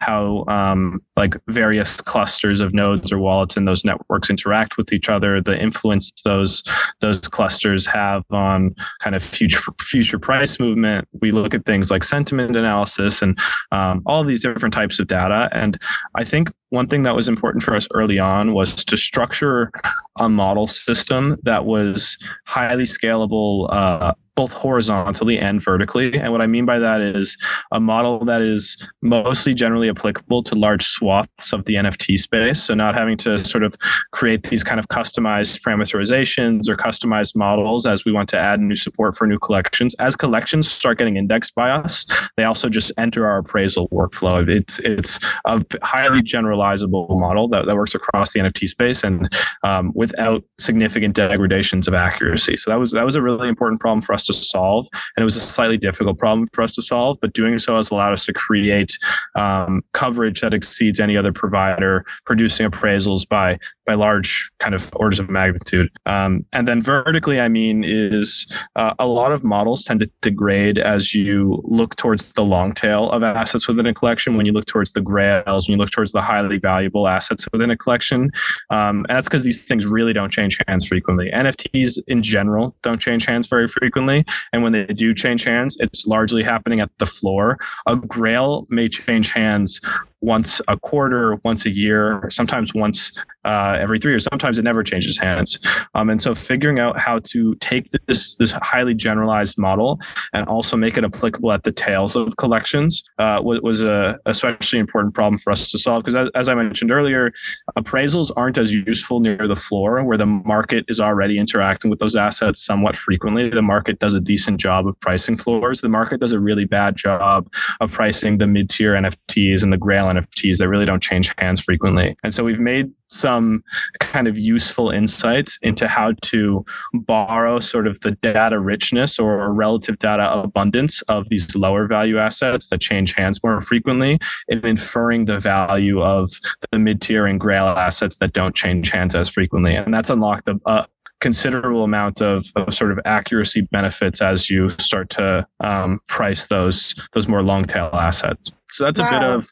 how 0.00 0.44
um, 0.48 1.02
like 1.16 1.36
various 1.48 2.00
clusters 2.00 2.60
of 2.60 2.74
nodes 2.74 3.12
or 3.12 3.18
wallets 3.18 3.56
in 3.56 3.64
those 3.64 3.84
networks 3.84 4.30
interact 4.30 4.76
with 4.76 4.92
each 4.92 5.08
other, 5.08 5.40
the 5.40 5.60
influence 5.60 6.12
those 6.24 6.62
those 7.00 7.20
clusters 7.20 7.86
have 7.86 8.22
on 8.30 8.74
kind 9.00 9.14
of 9.16 9.22
future 9.22 9.62
future 9.80 10.18
price 10.18 10.58
movement. 10.58 11.06
We 11.20 11.32
look 11.32 11.54
at 11.54 11.64
things 11.64 11.90
like 11.90 12.04
sentiment 12.04 12.56
analysis 12.56 13.22
and 13.22 13.38
um, 13.72 14.02
all 14.06 14.24
these 14.24 14.42
different 14.42 14.74
types 14.74 14.98
of 14.98 15.06
data. 15.06 15.48
And 15.52 15.78
I 16.14 16.24
think 16.24 16.50
one 16.70 16.88
thing 16.88 17.04
that 17.04 17.14
was 17.14 17.28
important 17.28 17.62
for 17.62 17.76
us 17.76 17.86
early 17.94 18.18
on 18.18 18.52
was 18.52 18.84
to 18.84 18.96
structure 18.96 19.70
a 20.18 20.28
model 20.28 20.66
system 20.66 21.36
that 21.44 21.64
was 21.64 22.18
highly 22.46 22.84
scalable 22.84 23.72
uh, 23.72 24.12
both 24.36 24.52
horizontally 24.52 25.38
and 25.38 25.62
vertically. 25.62 26.18
And 26.18 26.32
what 26.32 26.40
I 26.40 26.46
mean 26.46 26.66
by 26.66 26.78
that 26.78 27.00
is 27.00 27.36
a 27.72 27.78
model 27.78 28.24
that 28.24 28.42
is 28.42 28.76
mostly 29.02 29.54
generally 29.54 29.88
applicable 29.88 30.42
to 30.44 30.54
large 30.54 30.84
swaths 30.84 31.52
of 31.52 31.64
the 31.66 31.74
NFT 31.74 32.18
space. 32.18 32.62
So, 32.62 32.74
not 32.74 32.94
having 32.94 33.16
to 33.18 33.44
sort 33.44 33.62
of 33.62 33.76
create 34.12 34.44
these 34.44 34.64
kind 34.64 34.80
of 34.80 34.88
customized 34.88 35.60
parameterizations 35.60 36.68
or 36.68 36.76
customized 36.76 37.36
models 37.36 37.86
as 37.86 38.04
we 38.04 38.12
want 38.12 38.28
to 38.30 38.38
add 38.38 38.60
new 38.60 38.74
support 38.74 39.16
for 39.16 39.26
new 39.26 39.38
collections. 39.38 39.94
As 39.98 40.16
collections 40.16 40.70
start 40.70 40.98
getting 40.98 41.16
indexed 41.16 41.54
by 41.54 41.70
us, 41.70 42.04
they 42.36 42.44
also 42.44 42.68
just 42.68 42.92
enter 42.98 43.26
our 43.26 43.38
appraisal 43.38 43.88
workflow. 43.90 44.48
It's, 44.48 44.78
it's 44.80 45.20
a 45.46 45.64
highly 45.82 46.20
generalizable 46.20 47.08
model 47.20 47.48
that, 47.48 47.66
that 47.66 47.76
works 47.76 47.94
across 47.94 48.32
the 48.32 48.40
NFT 48.40 48.68
space 48.68 49.04
and 49.04 49.28
um, 49.62 49.92
without 49.94 50.42
significant 50.58 51.14
degradations 51.14 51.86
of 51.86 51.94
accuracy. 51.94 52.56
So, 52.56 52.70
that 52.70 52.80
was, 52.80 52.90
that 52.92 53.04
was 53.04 53.14
a 53.14 53.22
really 53.22 53.48
important 53.48 53.80
problem 53.80 54.02
for 54.02 54.12
us 54.12 54.23
to 54.26 54.32
solve. 54.32 54.88
And 55.16 55.22
it 55.22 55.24
was 55.24 55.36
a 55.36 55.40
slightly 55.40 55.78
difficult 55.78 56.18
problem 56.18 56.48
for 56.52 56.62
us 56.62 56.72
to 56.72 56.82
solve, 56.82 57.18
but 57.20 57.32
doing 57.32 57.58
so 57.58 57.76
has 57.76 57.90
allowed 57.90 58.12
us 58.12 58.26
to 58.26 58.32
create 58.32 58.96
um, 59.34 59.82
coverage 59.92 60.40
that 60.40 60.54
exceeds 60.54 61.00
any 61.00 61.16
other 61.16 61.32
provider 61.32 62.04
producing 62.24 62.68
appraisals 62.68 63.28
by 63.28 63.58
by 63.86 63.94
large 63.94 64.50
kind 64.58 64.74
of 64.74 64.90
orders 64.96 65.20
of 65.20 65.28
magnitude. 65.28 65.90
Um, 66.06 66.44
and 66.52 66.66
then 66.66 66.80
vertically, 66.80 67.40
I 67.40 67.48
mean, 67.48 67.84
is 67.84 68.46
uh, 68.76 68.94
a 68.98 69.06
lot 69.06 69.32
of 69.32 69.44
models 69.44 69.84
tend 69.84 70.00
to 70.00 70.10
degrade 70.22 70.78
as 70.78 71.14
you 71.14 71.62
look 71.64 71.96
towards 71.96 72.32
the 72.32 72.44
long 72.44 72.72
tail 72.72 73.10
of 73.10 73.22
assets 73.22 73.68
within 73.68 73.86
a 73.86 73.94
collection. 73.94 74.36
When 74.36 74.46
you 74.46 74.52
look 74.52 74.66
towards 74.66 74.92
the 74.92 75.00
grails, 75.00 75.68
when 75.68 75.76
you 75.76 75.82
look 75.82 75.90
towards 75.90 76.12
the 76.12 76.22
highly 76.22 76.58
valuable 76.58 77.08
assets 77.08 77.46
within 77.52 77.70
a 77.70 77.76
collection, 77.76 78.30
um, 78.70 79.04
and 79.08 79.16
that's 79.16 79.28
because 79.28 79.42
these 79.42 79.64
things 79.64 79.86
really 79.86 80.12
don't 80.12 80.32
change 80.32 80.58
hands 80.66 80.86
frequently. 80.86 81.30
NFTs 81.30 81.98
in 82.06 82.22
general 82.22 82.74
don't 82.82 83.00
change 83.00 83.26
hands 83.26 83.46
very 83.46 83.68
frequently. 83.68 84.13
And 84.52 84.62
when 84.62 84.72
they 84.72 84.84
do 84.84 85.14
change 85.14 85.44
hands, 85.44 85.76
it's 85.80 86.06
largely 86.06 86.42
happening 86.42 86.80
at 86.80 86.90
the 86.98 87.06
floor. 87.06 87.58
A 87.86 87.96
grail 87.96 88.66
may 88.68 88.88
change 88.88 89.30
hands 89.30 89.80
once 90.24 90.60
a 90.68 90.76
quarter, 90.78 91.36
once 91.44 91.66
a 91.66 91.70
year, 91.70 92.26
sometimes 92.30 92.72
once 92.74 93.12
uh, 93.44 93.76
every 93.78 93.98
three 93.98 94.12
years. 94.12 94.24
Sometimes 94.24 94.58
it 94.58 94.62
never 94.62 94.82
changes 94.82 95.18
hands. 95.18 95.58
Um, 95.94 96.08
and 96.08 96.20
so 96.20 96.34
figuring 96.34 96.78
out 96.78 96.98
how 96.98 97.18
to 97.18 97.54
take 97.56 97.90
this 98.06 98.36
this 98.36 98.52
highly 98.62 98.94
generalized 98.94 99.58
model 99.58 100.00
and 100.32 100.46
also 100.48 100.76
make 100.76 100.96
it 100.96 101.04
applicable 101.04 101.52
at 101.52 101.62
the 101.64 101.72
tails 101.72 102.16
of 102.16 102.36
collections 102.36 103.02
uh, 103.18 103.40
was, 103.42 103.60
was 103.60 103.82
a 103.82 104.18
especially 104.24 104.78
important 104.78 105.14
problem 105.14 105.38
for 105.38 105.50
us 105.50 105.70
to 105.70 105.78
solve. 105.78 106.02
Because 106.02 106.14
as, 106.14 106.30
as 106.34 106.48
I 106.48 106.54
mentioned 106.54 106.90
earlier, 106.90 107.32
appraisals 107.78 108.30
aren't 108.34 108.56
as 108.56 108.72
useful 108.72 109.20
near 109.20 109.46
the 109.46 109.56
floor 109.56 110.02
where 110.02 110.16
the 110.16 110.26
market 110.26 110.84
is 110.88 111.00
already 111.00 111.38
interacting 111.38 111.90
with 111.90 111.98
those 111.98 112.16
assets 112.16 112.64
somewhat 112.64 112.96
frequently. 112.96 113.50
The 113.50 113.62
market 113.62 113.98
does 113.98 114.14
a 114.14 114.20
decent 114.20 114.58
job 114.58 114.86
of 114.86 114.98
pricing 115.00 115.36
floors. 115.36 115.82
The 115.82 115.88
market 115.88 116.20
does 116.20 116.32
a 116.32 116.40
really 116.40 116.64
bad 116.64 116.96
job 116.96 117.52
of 117.80 117.92
pricing 117.92 118.38
the 118.38 118.46
mid 118.46 118.70
tier 118.70 118.94
NFTs 118.94 119.62
and 119.62 119.72
the 119.72 119.76
Grail 119.76 120.13
NFTs 120.14 120.58
that 120.58 120.68
really 120.68 120.86
don't 120.86 121.02
change 121.02 121.32
hands 121.38 121.60
frequently. 121.60 122.16
And 122.22 122.32
so 122.34 122.44
we've 122.44 122.60
made 122.60 122.90
some 123.08 123.62
kind 124.00 124.26
of 124.26 124.36
useful 124.36 124.90
insights 124.90 125.58
into 125.62 125.86
how 125.86 126.12
to 126.22 126.64
borrow 126.92 127.60
sort 127.60 127.86
of 127.86 128.00
the 128.00 128.12
data 128.12 128.58
richness 128.58 129.18
or 129.18 129.52
relative 129.52 129.98
data 129.98 130.32
abundance 130.32 131.02
of 131.02 131.28
these 131.28 131.54
lower 131.54 131.86
value 131.86 132.18
assets 132.18 132.66
that 132.68 132.80
change 132.80 133.14
hands 133.14 133.42
more 133.42 133.60
frequently 133.60 134.18
in 134.48 134.64
inferring 134.66 135.26
the 135.26 135.38
value 135.38 136.02
of 136.02 136.40
the 136.72 136.78
mid 136.78 137.00
tier 137.00 137.26
and 137.26 137.40
grail 137.40 137.66
assets 137.66 138.16
that 138.16 138.32
don't 138.32 138.54
change 138.54 138.90
hands 138.90 139.14
as 139.14 139.28
frequently. 139.28 139.74
And 139.74 139.92
that's 139.92 140.10
unlocked 140.10 140.48
a, 140.48 140.58
a 140.66 140.86
considerable 141.20 141.84
amount 141.84 142.20
of, 142.20 142.46
of, 142.56 142.74
sort 142.74 142.92
of 142.92 143.00
accuracy 143.06 143.62
benefits 143.72 144.20
as 144.20 144.50
you 144.50 144.68
start 144.68 145.08
to 145.08 145.46
um, 145.60 146.00
price 146.06 146.46
those 146.46 146.94
those 147.14 147.28
more 147.28 147.42
long 147.42 147.64
tail 147.64 147.88
assets. 147.94 148.52
So 148.70 148.84
that's 148.84 148.98
wow. 148.98 149.08
a 149.08 149.10
bit 149.10 149.22
of 149.30 149.50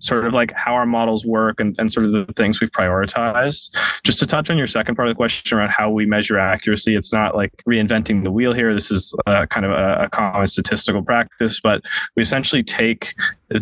sort 0.00 0.26
of 0.26 0.34
like 0.34 0.52
how 0.52 0.74
our 0.74 0.86
models 0.86 1.24
work 1.24 1.60
and, 1.60 1.74
and 1.78 1.92
sort 1.92 2.06
of 2.06 2.12
the 2.12 2.24
things 2.36 2.60
we've 2.60 2.70
prioritized. 2.70 3.70
Just 4.04 4.18
to 4.20 4.26
touch 4.26 4.50
on 4.50 4.58
your 4.58 4.66
second 4.66 4.96
part 4.96 5.08
of 5.08 5.12
the 5.12 5.16
question 5.16 5.56
around 5.56 5.70
how 5.70 5.90
we 5.90 6.06
measure 6.06 6.38
accuracy, 6.38 6.96
it's 6.96 7.12
not 7.12 7.36
like 7.36 7.52
reinventing 7.68 8.24
the 8.24 8.30
wheel 8.30 8.52
here. 8.52 8.74
This 8.74 8.90
is 8.90 9.14
uh, 9.26 9.46
kind 9.46 9.64
of 9.66 9.72
a, 9.72 10.04
a 10.04 10.08
common 10.08 10.46
statistical 10.46 11.02
practice, 11.02 11.60
but 11.60 11.82
we 12.16 12.22
essentially 12.22 12.62
take 12.62 13.14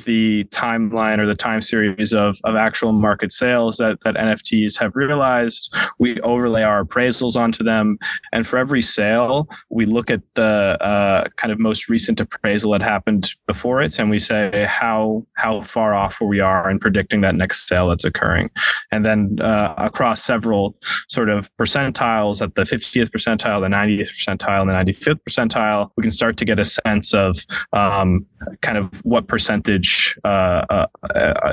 the 0.04 0.44
timeline 0.44 1.18
or 1.18 1.26
the 1.26 1.34
time 1.34 1.62
series 1.62 2.12
of, 2.12 2.36
of 2.44 2.56
actual 2.56 2.92
market 2.92 3.32
sales 3.32 3.76
that, 3.76 3.98
that 4.04 4.14
NFTs 4.14 4.78
have 4.78 4.96
realized. 4.96 5.74
We 5.98 6.20
overlay 6.22 6.62
our 6.62 6.84
appraisals 6.84 7.36
onto 7.36 7.62
them. 7.62 7.98
And 8.32 8.46
for 8.46 8.58
every 8.58 8.82
sale, 8.82 9.48
we 9.70 9.86
look 9.86 10.10
at 10.10 10.22
the 10.34 10.82
uh, 10.82 11.28
kind 11.36 11.52
of 11.52 11.58
most 11.58 11.88
recent 11.88 12.18
appraisal 12.18 12.72
that 12.72 12.82
happened 12.82 13.30
before 13.46 13.82
it 13.82 13.96
and 13.98 14.10
we 14.10 14.18
say 14.18 14.66
how, 14.78 15.26
how 15.34 15.62
far 15.62 15.94
off 15.94 16.20
we 16.20 16.40
are 16.40 16.70
in 16.70 16.78
predicting 16.78 17.22
that 17.22 17.34
next 17.34 17.66
sale 17.68 17.88
that's 17.88 18.04
occurring. 18.04 18.50
And 18.92 19.04
then 19.04 19.38
uh, 19.40 19.74
across 19.78 20.22
several 20.22 20.76
sort 21.08 21.30
of 21.30 21.50
percentiles 21.56 22.42
at 22.42 22.54
the 22.54 22.62
50th 22.62 23.10
percentile, 23.10 23.60
the 23.60 23.68
90th 23.68 24.10
percentile, 24.10 24.62
and 24.62 24.70
the 24.70 24.92
95th 24.92 25.20
percentile, 25.28 25.90
we 25.96 26.02
can 26.02 26.10
start 26.10 26.36
to 26.36 26.44
get 26.44 26.58
a 26.58 26.64
sense 26.64 27.14
of 27.14 27.38
um, 27.72 28.26
kind 28.60 28.78
of 28.78 29.04
what 29.04 29.28
percentage 29.28 30.18
uh, 30.24 30.64
uh, 30.70 30.86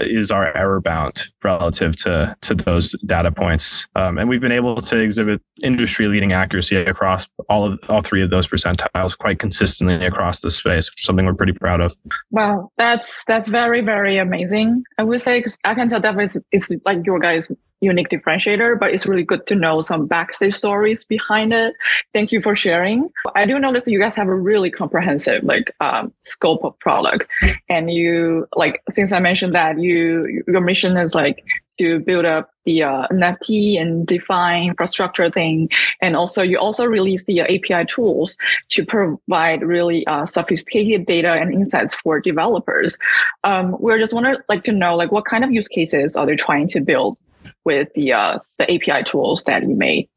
is 0.01 0.31
our 0.31 0.55
error 0.55 0.81
bound 0.81 1.27
relative 1.43 1.95
to 1.97 2.35
to 2.41 2.55
those 2.55 2.95
data 3.05 3.31
points, 3.31 3.87
um, 3.95 4.17
and 4.17 4.29
we've 4.29 4.41
been 4.41 4.51
able 4.51 4.79
to 4.81 4.97
exhibit 4.99 5.41
industry 5.63 6.07
leading 6.07 6.33
accuracy 6.33 6.75
across 6.75 7.27
all 7.49 7.65
of 7.65 7.79
all 7.89 8.01
three 8.01 8.21
of 8.21 8.29
those 8.29 8.47
percentiles 8.47 9.17
quite 9.17 9.39
consistently 9.39 10.05
across 10.05 10.41
the 10.41 10.49
space, 10.49 10.89
which 10.89 11.01
is 11.01 11.05
something 11.05 11.25
we're 11.25 11.33
pretty 11.33 11.53
proud 11.53 11.81
of. 11.81 11.95
Wow, 12.31 12.71
that's 12.77 13.12
that's 13.27 13.47
very 13.47 13.81
very 13.81 14.17
amazing. 14.17 14.83
I 14.97 15.03
would 15.03 15.21
say 15.21 15.41
cause 15.41 15.57
I 15.63 15.75
can 15.75 15.89
tell 15.89 16.01
that 16.01 16.17
it's, 16.19 16.37
it's 16.51 16.71
like 16.85 17.05
your 17.05 17.19
guys 17.19 17.51
unique 17.83 18.09
differentiator, 18.09 18.79
but 18.79 18.93
it's 18.93 19.05
really 19.05 19.23
good 19.23 19.45
to 19.47 19.55
know 19.55 19.81
some 19.81 20.07
backstage 20.07 20.55
stories 20.55 21.05
behind 21.05 21.53
it. 21.53 21.73
Thank 22.13 22.31
you 22.31 22.41
for 22.41 22.55
sharing. 22.55 23.09
I 23.35 23.45
do 23.45 23.59
notice 23.59 23.87
you 23.87 23.99
guys 23.99 24.15
have 24.15 24.27
a 24.27 24.35
really 24.35 24.71
comprehensive 24.71 25.43
like 25.43 25.73
um, 25.79 26.13
scope 26.23 26.63
of 26.63 26.77
product, 26.79 27.27
and 27.69 27.91
you 27.91 28.47
like 28.55 28.81
since 28.89 29.11
I 29.11 29.19
mentioned 29.19 29.53
that 29.53 29.79
you 29.79 30.43
your 30.47 30.61
mission 30.61 30.97
is 30.97 31.13
like 31.13 31.43
to 31.79 31.99
build 31.99 32.25
up 32.25 32.51
the 32.65 32.83
uh, 32.83 33.07
NFT 33.07 33.79
and 33.81 34.05
DeFi 34.05 34.67
infrastructure 34.67 35.29
thing. 35.29 35.69
And 36.01 36.15
also 36.15 36.41
you 36.41 36.57
also 36.57 36.85
release 36.85 37.23
the 37.25 37.41
uh, 37.41 37.45
API 37.45 37.85
tools 37.85 38.37
to 38.69 38.85
provide 38.85 39.63
really 39.63 40.05
uh, 40.07 40.25
sophisticated 40.25 41.05
data 41.05 41.33
and 41.33 41.53
insights 41.53 41.95
for 41.95 42.19
developers. 42.19 42.97
Um, 43.43 43.75
we're 43.79 43.99
just 43.99 44.13
wondering 44.13 44.37
like 44.49 44.63
to 44.65 44.71
know 44.71 44.95
like 44.95 45.11
what 45.11 45.25
kind 45.25 45.43
of 45.43 45.51
use 45.51 45.67
cases 45.67 46.15
are 46.15 46.25
they 46.25 46.35
trying 46.35 46.67
to 46.69 46.81
build 46.81 47.17
with 47.65 47.89
the 47.93 48.13
uh, 48.13 48.39
the 48.57 48.71
API 48.71 49.03
tools 49.03 49.43
that 49.45 49.63
you 49.63 49.75
made? 49.75 50.09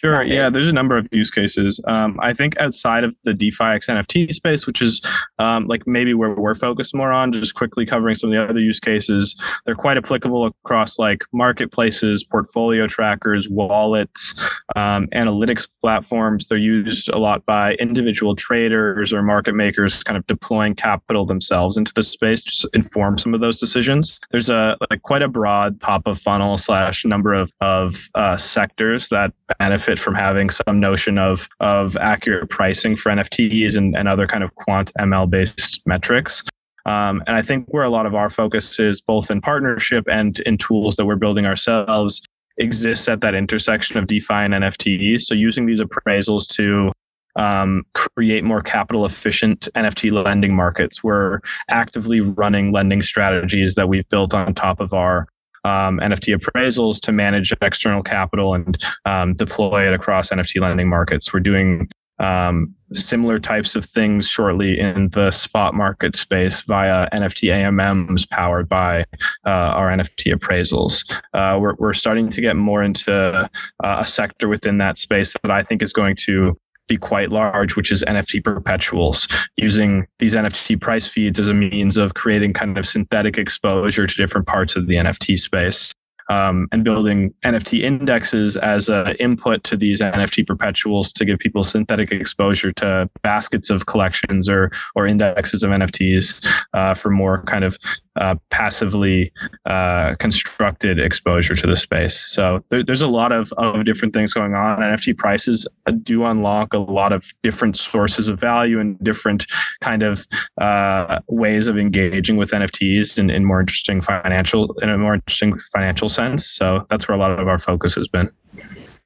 Sure. 0.00 0.22
Yeah, 0.22 0.48
there's 0.48 0.68
a 0.68 0.72
number 0.72 0.96
of 0.96 1.08
use 1.10 1.28
cases. 1.28 1.80
Um, 1.88 2.20
I 2.22 2.32
think 2.32 2.56
outside 2.60 3.02
of 3.02 3.16
the 3.24 3.34
DeFi 3.34 3.64
X 3.64 3.88
NFT 3.88 4.32
space, 4.32 4.64
which 4.64 4.80
is 4.80 5.04
um, 5.40 5.66
like 5.66 5.88
maybe 5.88 6.14
where 6.14 6.36
we're 6.36 6.54
focused 6.54 6.94
more 6.94 7.10
on, 7.10 7.32
just 7.32 7.56
quickly 7.56 7.84
covering 7.84 8.14
some 8.14 8.30
of 8.30 8.36
the 8.36 8.48
other 8.48 8.60
use 8.60 8.78
cases, 8.78 9.34
they're 9.66 9.74
quite 9.74 9.96
applicable 9.96 10.46
across 10.64 11.00
like 11.00 11.24
marketplaces, 11.32 12.22
portfolio 12.22 12.86
trackers, 12.86 13.48
wallets, 13.48 14.40
um, 14.76 15.08
analytics 15.08 15.66
platforms. 15.82 16.46
They're 16.46 16.58
used 16.58 17.08
a 17.08 17.18
lot 17.18 17.44
by 17.44 17.74
individual 17.74 18.36
traders 18.36 19.12
or 19.12 19.20
market 19.24 19.56
makers, 19.56 20.04
kind 20.04 20.16
of 20.16 20.24
deploying 20.28 20.76
capital 20.76 21.26
themselves 21.26 21.76
into 21.76 21.92
the 21.92 22.04
space 22.04 22.44
to 22.44 22.70
inform 22.72 23.18
some 23.18 23.34
of 23.34 23.40
those 23.40 23.58
decisions. 23.58 24.20
There's 24.30 24.48
a 24.48 24.76
like 24.90 25.02
quite 25.02 25.22
a 25.22 25.28
broad 25.28 25.80
top 25.80 26.06
of 26.06 26.20
funnel 26.20 26.56
slash 26.56 27.04
number 27.04 27.34
of 27.34 27.52
of 27.60 28.08
uh, 28.14 28.36
sectors 28.36 29.08
that 29.08 29.32
benefit 29.58 29.87
benefit 29.88 30.02
from 30.02 30.14
having 30.14 30.50
some 30.50 30.80
notion 30.80 31.18
of 31.18 31.48
of 31.60 31.96
accurate 31.96 32.50
pricing 32.50 32.96
for 32.96 33.10
NFTs 33.10 33.76
and, 33.76 33.96
and 33.96 34.08
other 34.08 34.26
kind 34.26 34.44
of 34.44 34.54
quant 34.54 34.92
ML 34.98 35.28
based 35.28 35.82
metrics. 35.86 36.42
Um, 36.86 37.22
and 37.26 37.36
I 37.36 37.42
think 37.42 37.66
where 37.68 37.84
a 37.84 37.90
lot 37.90 38.06
of 38.06 38.14
our 38.14 38.30
focus 38.30 38.78
is 38.78 39.00
both 39.00 39.30
in 39.30 39.40
partnership 39.40 40.04
and 40.10 40.38
in 40.40 40.56
tools 40.56 40.96
that 40.96 41.06
we're 41.06 41.16
building 41.16 41.46
ourselves 41.46 42.22
exists 42.56 43.08
at 43.08 43.20
that 43.20 43.34
intersection 43.34 43.98
of 43.98 44.06
DeFi 44.06 44.34
and 44.34 44.54
NFT. 44.54 45.20
So 45.20 45.34
using 45.34 45.66
these 45.66 45.80
appraisals 45.80 46.46
to 46.56 46.92
um, 47.36 47.84
create 47.94 48.42
more 48.42 48.62
capital 48.62 49.04
efficient 49.04 49.68
NFT 49.76 50.10
lending 50.10 50.54
markets. 50.56 51.04
We're 51.04 51.40
actively 51.70 52.20
running 52.20 52.72
lending 52.72 53.02
strategies 53.02 53.74
that 53.76 53.88
we've 53.88 54.08
built 54.08 54.34
on 54.34 54.54
top 54.54 54.80
of 54.80 54.92
our 54.92 55.28
um, 55.64 55.98
NFT 56.00 56.36
appraisals 56.36 57.00
to 57.00 57.12
manage 57.12 57.52
external 57.60 58.02
capital 58.02 58.54
and 58.54 58.82
um, 59.04 59.34
deploy 59.34 59.86
it 59.86 59.92
across 59.92 60.30
NFT 60.30 60.60
lending 60.60 60.88
markets. 60.88 61.32
We're 61.32 61.40
doing 61.40 61.88
um, 62.18 62.74
similar 62.92 63.38
types 63.38 63.76
of 63.76 63.84
things 63.84 64.28
shortly 64.28 64.78
in 64.78 65.08
the 65.10 65.30
spot 65.30 65.74
market 65.74 66.16
space 66.16 66.62
via 66.62 67.08
NFT 67.10 67.50
AMMs 67.52 68.28
powered 68.28 68.68
by 68.68 69.04
uh, 69.46 69.50
our 69.50 69.90
NFT 69.90 70.34
appraisals. 70.34 71.08
Uh, 71.34 71.58
we're, 71.60 71.74
we're 71.78 71.92
starting 71.92 72.28
to 72.30 72.40
get 72.40 72.56
more 72.56 72.82
into 72.82 73.12
uh, 73.12 73.48
a 73.84 74.06
sector 74.06 74.48
within 74.48 74.78
that 74.78 74.98
space 74.98 75.34
that 75.42 75.50
I 75.50 75.62
think 75.62 75.82
is 75.82 75.92
going 75.92 76.16
to 76.26 76.58
be 76.88 76.96
quite 76.96 77.30
large, 77.30 77.76
which 77.76 77.92
is 77.92 78.02
NFT 78.08 78.42
perpetuals, 78.42 79.28
using 79.56 80.06
these 80.18 80.34
NFT 80.34 80.80
price 80.80 81.06
feeds 81.06 81.38
as 81.38 81.48
a 81.48 81.54
means 81.54 81.96
of 81.96 82.14
creating 82.14 82.54
kind 82.54 82.76
of 82.76 82.86
synthetic 82.86 83.38
exposure 83.38 84.06
to 84.06 84.16
different 84.16 84.46
parts 84.46 84.74
of 84.74 84.86
the 84.86 84.94
NFT 84.94 85.38
space 85.38 85.94
um, 86.28 86.68
and 86.72 86.84
building 86.84 87.34
NFT 87.44 87.82
indexes 87.82 88.56
as 88.56 88.88
an 88.88 89.16
input 89.16 89.64
to 89.64 89.76
these 89.76 90.00
NFT 90.00 90.46
perpetuals 90.46 91.12
to 91.14 91.24
give 91.24 91.38
people 91.38 91.64
synthetic 91.64 92.12
exposure 92.12 92.72
to 92.72 93.08
baskets 93.22 93.70
of 93.70 93.86
collections 93.86 94.48
or 94.48 94.70
or 94.94 95.06
indexes 95.06 95.62
of 95.62 95.70
NFTs 95.70 96.46
uh, 96.74 96.94
for 96.94 97.10
more 97.10 97.42
kind 97.44 97.64
of 97.64 97.78
uh, 98.18 98.34
passively 98.50 99.32
uh, 99.66 100.14
constructed 100.16 100.98
exposure 100.98 101.54
to 101.54 101.66
the 101.66 101.76
space. 101.76 102.18
So 102.18 102.64
there, 102.68 102.84
there's 102.84 103.02
a 103.02 103.08
lot 103.08 103.32
of, 103.32 103.52
of 103.52 103.84
different 103.84 104.14
things 104.14 104.32
going 104.34 104.54
on. 104.54 104.78
NFT 104.78 105.16
prices 105.16 105.66
do 106.02 106.24
unlock 106.24 106.74
a 106.74 106.78
lot 106.78 107.12
of 107.12 107.32
different 107.42 107.76
sources 107.76 108.28
of 108.28 108.38
value 108.38 108.80
and 108.80 108.98
different 109.02 109.46
kind 109.80 110.02
of 110.02 110.26
uh, 110.60 111.20
ways 111.28 111.66
of 111.66 111.78
engaging 111.78 112.36
with 112.36 112.50
NFTs 112.50 113.18
in, 113.18 113.30
in 113.30 113.44
more 113.44 113.60
interesting 113.60 114.00
financial 114.00 114.72
in 114.82 114.90
a 114.90 114.98
more 114.98 115.14
interesting 115.14 115.58
financial 115.72 116.08
sense. 116.08 116.46
So 116.46 116.86
that's 116.90 117.08
where 117.08 117.16
a 117.16 117.20
lot 117.20 117.38
of 117.38 117.48
our 117.48 117.58
focus 117.58 117.94
has 117.94 118.08
been. 118.08 118.30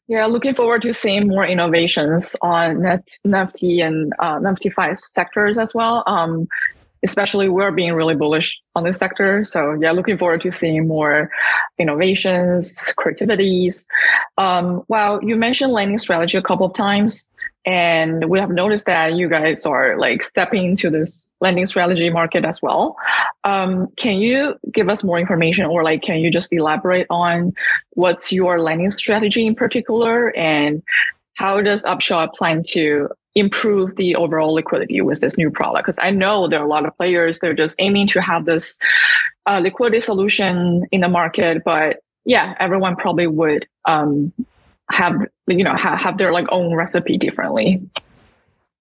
Yeah, 0.08 0.26
looking 0.26 0.54
forward 0.54 0.82
to 0.82 0.92
seeing 0.92 1.28
more 1.28 1.46
innovations 1.46 2.36
on 2.42 2.82
net, 2.82 3.16
NFT 3.26 3.82
and 3.82 4.12
uh, 4.18 4.38
NFTFi 4.40 4.98
sectors 4.98 5.58
as 5.58 5.72
well. 5.74 6.02
Um, 6.06 6.48
especially 7.04 7.48
we're 7.48 7.70
being 7.70 7.92
really 7.94 8.14
bullish 8.14 8.60
on 8.74 8.84
this 8.84 8.98
sector. 8.98 9.44
So 9.44 9.76
yeah, 9.80 9.92
looking 9.92 10.18
forward 10.18 10.42
to 10.42 10.52
seeing 10.52 10.86
more 10.86 11.30
innovations, 11.78 12.92
creativities. 12.96 13.86
Um, 14.38 14.84
well, 14.88 15.22
you 15.22 15.36
mentioned 15.36 15.72
lending 15.72 15.98
strategy 15.98 16.38
a 16.38 16.42
couple 16.42 16.66
of 16.66 16.74
times. 16.74 17.26
And 17.64 18.28
we 18.28 18.40
have 18.40 18.50
noticed 18.50 18.86
that 18.86 19.14
you 19.14 19.28
guys 19.28 19.64
are 19.64 19.96
like 19.96 20.24
stepping 20.24 20.64
into 20.64 20.90
this 20.90 21.28
lending 21.40 21.66
strategy 21.66 22.10
market 22.10 22.44
as 22.44 22.60
well. 22.60 22.96
Um, 23.44 23.86
can 23.96 24.16
you 24.18 24.56
give 24.72 24.88
us 24.88 25.04
more 25.04 25.18
information 25.18 25.66
or 25.66 25.84
like, 25.84 26.02
can 26.02 26.18
you 26.18 26.30
just 26.30 26.52
elaborate 26.52 27.06
on 27.08 27.52
what's 27.90 28.32
your 28.32 28.58
lending 28.58 28.90
strategy 28.90 29.46
in 29.46 29.54
particular 29.54 30.36
and 30.36 30.82
how 31.34 31.60
does 31.60 31.84
Upshot 31.84 32.34
plan 32.34 32.64
to 32.68 33.08
improve 33.34 33.96
the 33.96 34.14
overall 34.16 34.54
liquidity 34.54 35.00
with 35.00 35.20
this 35.20 35.38
new 35.38 35.50
product? 35.50 35.86
Because 35.86 35.98
I 36.00 36.10
know 36.10 36.48
there 36.48 36.60
are 36.60 36.64
a 36.64 36.68
lot 36.68 36.86
of 36.86 36.96
players, 36.96 37.38
they're 37.38 37.54
just 37.54 37.76
aiming 37.78 38.06
to 38.08 38.20
have 38.20 38.44
this 38.44 38.78
uh, 39.46 39.58
liquidity 39.58 40.00
solution 40.00 40.86
in 40.92 41.00
the 41.00 41.08
market, 41.08 41.62
but 41.64 42.02
yeah, 42.24 42.54
everyone 42.60 42.96
probably 42.96 43.26
would 43.26 43.66
um, 43.86 44.32
have 44.90 45.14
you 45.46 45.64
know 45.64 45.74
have, 45.76 45.98
have 45.98 46.18
their 46.18 46.32
like 46.32 46.46
own 46.50 46.74
recipe 46.74 47.18
differently. 47.18 47.80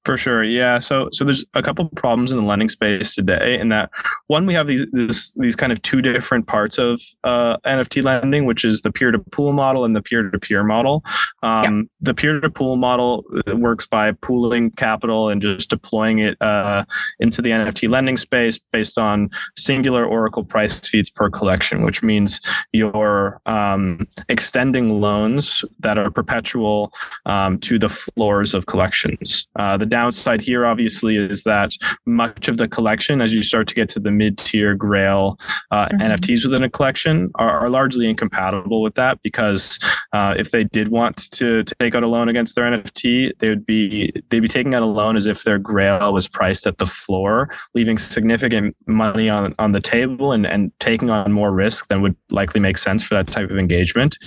For 0.04 0.18
sure, 0.18 0.44
yeah. 0.44 0.80
So, 0.80 1.10
so 1.12 1.24
there's 1.24 1.46
a 1.54 1.62
couple 1.62 1.86
of 1.86 1.92
problems 1.92 2.32
in 2.32 2.38
the 2.38 2.44
lending 2.44 2.70
space 2.70 3.14
today. 3.14 3.60
In 3.60 3.70
that, 3.70 3.92
one, 4.28 4.48
we 4.48 4.56
have 4.56 4.66
these 4.66 4.84
this, 4.92 5.32
these 5.36 5.56
kind 5.56 5.72
of 5.72 5.80
two 5.84 6.02
different 6.02 6.48
parts 6.48 6.80
of 6.80 7.00
uh, 7.24 7.58
NFT 7.66 8.04
lending, 8.04 8.46
which 8.46 8.66
is 8.66 8.82
the 8.82 8.92
peer 8.92 9.12
to 9.12 9.20
pool 9.20 9.54
model 9.54 9.86
and 9.86 9.96
the 9.96 10.02
peer 10.02 10.28
to 10.28 10.40
peer 10.40 10.64
model. 10.64 11.04
Um, 11.44 11.88
The 12.02 12.16
peer 12.16 12.40
to 12.40 12.50
pool 12.50 12.78
model 12.78 13.26
uh, 13.48 13.56
works 13.56 13.86
by 13.86 14.12
pooling 14.14 14.72
capital 14.72 15.30
and 15.30 15.40
just 15.40 15.70
deploying 15.70 16.18
it 16.18 16.42
uh, 16.42 16.84
into 17.20 17.44
the 17.44 17.52
NFT 17.52 17.88
lending 17.88 18.18
space 18.18 18.58
based 18.58 18.98
on 18.98 19.30
singular 19.56 20.04
Oracle 20.04 20.44
price 20.44 20.80
feeds 20.80 21.12
per 21.12 21.30
collection, 21.30 21.84
which 21.84 22.02
means 22.02 22.42
you're 22.72 23.40
um, 23.46 24.08
extending 24.30 25.00
loans 25.00 25.64
that 25.80 26.00
are 26.00 26.10
perpetual 26.10 26.92
um, 27.28 27.60
to 27.60 27.78
the 27.78 27.90
floors 27.90 28.56
of 28.56 28.66
collections. 28.66 29.48
Uh, 29.56 29.78
the 29.78 29.91
downside 29.92 30.42
here, 30.42 30.66
obviously, 30.66 31.18
is 31.18 31.44
that 31.44 31.74
much 32.08 32.48
of 32.48 32.58
the 32.58 32.68
collection, 32.68 33.22
as 33.22 33.32
you 33.34 33.44
start 33.44 33.68
to 33.68 33.76
get 33.76 33.90
to 33.90 34.00
the 34.00 34.10
mid 34.10 34.38
tier 34.40 34.74
Grail 34.74 35.38
uh, 35.70 35.88
mm-hmm. 35.88 36.02
NFTs 36.02 36.44
within 36.44 36.64
a 36.64 36.70
collection, 36.70 37.30
are, 37.36 37.60
are, 37.60 37.70
largely 37.70 38.10
incompatible 38.10 38.82
with 38.82 38.96
that 38.96 39.22
because 39.22 39.80
uh, 40.14 40.34
if 40.38 40.52
they 40.52 40.64
did 40.64 40.88
want 40.88 41.32
to, 41.32 41.64
to 41.64 41.76
take 41.80 41.94
out 41.94 42.04
a 42.04 42.08
loan 42.08 42.30
against 42.30 42.56
their 42.56 42.66
NFT, 42.66 43.32
they 43.40 43.50
would 43.50 43.66
be 43.66 44.12
they'd 44.30 44.40
be 44.40 44.48
taking 44.48 44.74
out 44.74 44.82
a 44.82 44.86
loan 44.86 45.16
as 45.16 45.28
if 45.28 45.44
their 45.44 45.60
Grail 45.60 46.14
was 46.14 46.28
priced 46.28 46.66
at 46.66 46.78
the 46.78 46.86
floor, 46.86 47.50
leaving 47.76 47.98
significant 47.98 48.76
money 48.88 49.30
on 49.30 49.54
on 49.60 49.74
the 49.74 49.82
table 49.82 50.32
and 50.32 50.48
and 50.48 50.72
taking 50.80 51.10
on 51.10 51.32
more 51.32 51.52
risk 51.52 51.88
than 51.90 52.02
would 52.02 52.16
likely 52.30 52.60
make 52.60 52.78
sense 52.78 53.04
for 53.04 53.16
that 53.16 53.28
type 53.28 53.50
of 53.50 53.58
engagement. 53.58 54.18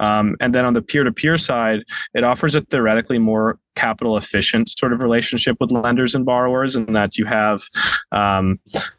Um, 0.00 0.36
and 0.40 0.54
then 0.54 0.64
on 0.64 0.74
the 0.74 0.82
peer 0.82 1.04
to 1.04 1.12
peer 1.12 1.36
side, 1.36 1.80
it 2.14 2.24
offers 2.24 2.54
a 2.54 2.60
theoretically 2.62 3.18
more 3.18 3.58
capital 3.74 4.16
efficient 4.16 4.68
sort 4.68 4.92
of 4.92 5.00
relationship 5.00 5.56
with 5.60 5.70
lenders 5.70 6.14
and 6.14 6.24
borrowers, 6.24 6.76
and 6.76 6.94
that 6.94 7.16
you 7.16 7.24
have 7.24 7.62
um, 8.12 8.58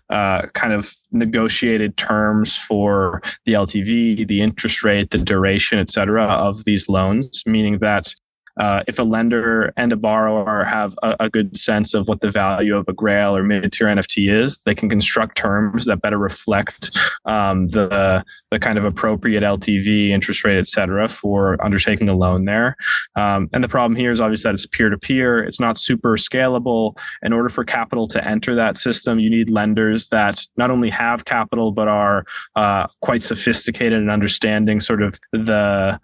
uh, 0.09 0.43
kind 0.53 0.73
of 0.73 0.95
negotiated 1.11 1.97
terms 1.97 2.55
for 2.55 3.21
the 3.45 3.53
LTV, 3.53 4.27
the 4.27 4.41
interest 4.41 4.83
rate, 4.83 5.11
the 5.11 5.17
duration, 5.17 5.79
et 5.79 5.89
cetera, 5.89 6.25
of 6.25 6.65
these 6.65 6.87
loans, 6.89 7.43
meaning 7.45 7.79
that 7.79 8.13
uh, 8.59 8.83
if 8.87 8.99
a 8.99 9.03
lender 9.03 9.73
and 9.77 9.91
a 9.93 9.95
borrower 9.95 10.63
have 10.63 10.93
a, 11.01 11.15
a, 11.21 11.29
good 11.29 11.57
sense 11.57 11.93
of 11.93 12.07
what 12.07 12.19
the 12.19 12.29
value 12.29 12.75
of 12.75 12.85
a 12.87 12.93
Grail 12.93 13.35
or 13.35 13.43
mid-tier 13.43 13.87
NFT 13.87 14.31
is, 14.31 14.57
they 14.65 14.75
can 14.75 14.89
construct 14.89 15.37
terms 15.37 15.85
that 15.85 16.01
better 16.01 16.17
reflect 16.17 16.97
um, 17.25 17.69
the 17.69 18.23
the 18.51 18.59
kind 18.59 18.77
of 18.77 18.83
appropriate 18.83 19.43
LTV, 19.43 20.09
interest 20.09 20.43
rate, 20.43 20.57
et 20.57 20.67
cetera, 20.67 21.07
for 21.07 21.63
undertaking 21.63 22.09
a 22.09 22.15
loan 22.15 22.45
there. 22.45 22.75
Um, 23.15 23.49
and 23.53 23.63
the 23.63 23.69
problem 23.69 23.95
here 23.95 24.11
is 24.11 24.19
obviously 24.19 24.49
that 24.49 24.55
it's 24.55 24.65
peer-to-peer. 24.65 25.43
It's 25.43 25.59
not 25.59 25.77
super 25.77 26.17
scalable. 26.17 26.97
In 27.21 27.31
order 27.31 27.49
for 27.49 27.63
capital 27.63 28.07
to 28.09 28.27
enter 28.27 28.55
that 28.55 28.77
system, 28.77 29.19
you 29.19 29.29
need 29.29 29.49
lenders 29.49 30.09
that 30.09 30.45
not 30.57 30.71
only 30.71 30.89
have 30.89 31.25
capital 31.25 31.71
but 31.71 31.87
are 31.87 32.25
uh, 32.55 32.87
quite 33.01 33.23
sophisticated 33.23 34.01
in 34.01 34.09
understanding 34.09 34.79
sort 34.79 35.01
of 35.01 35.19
the 35.31 35.99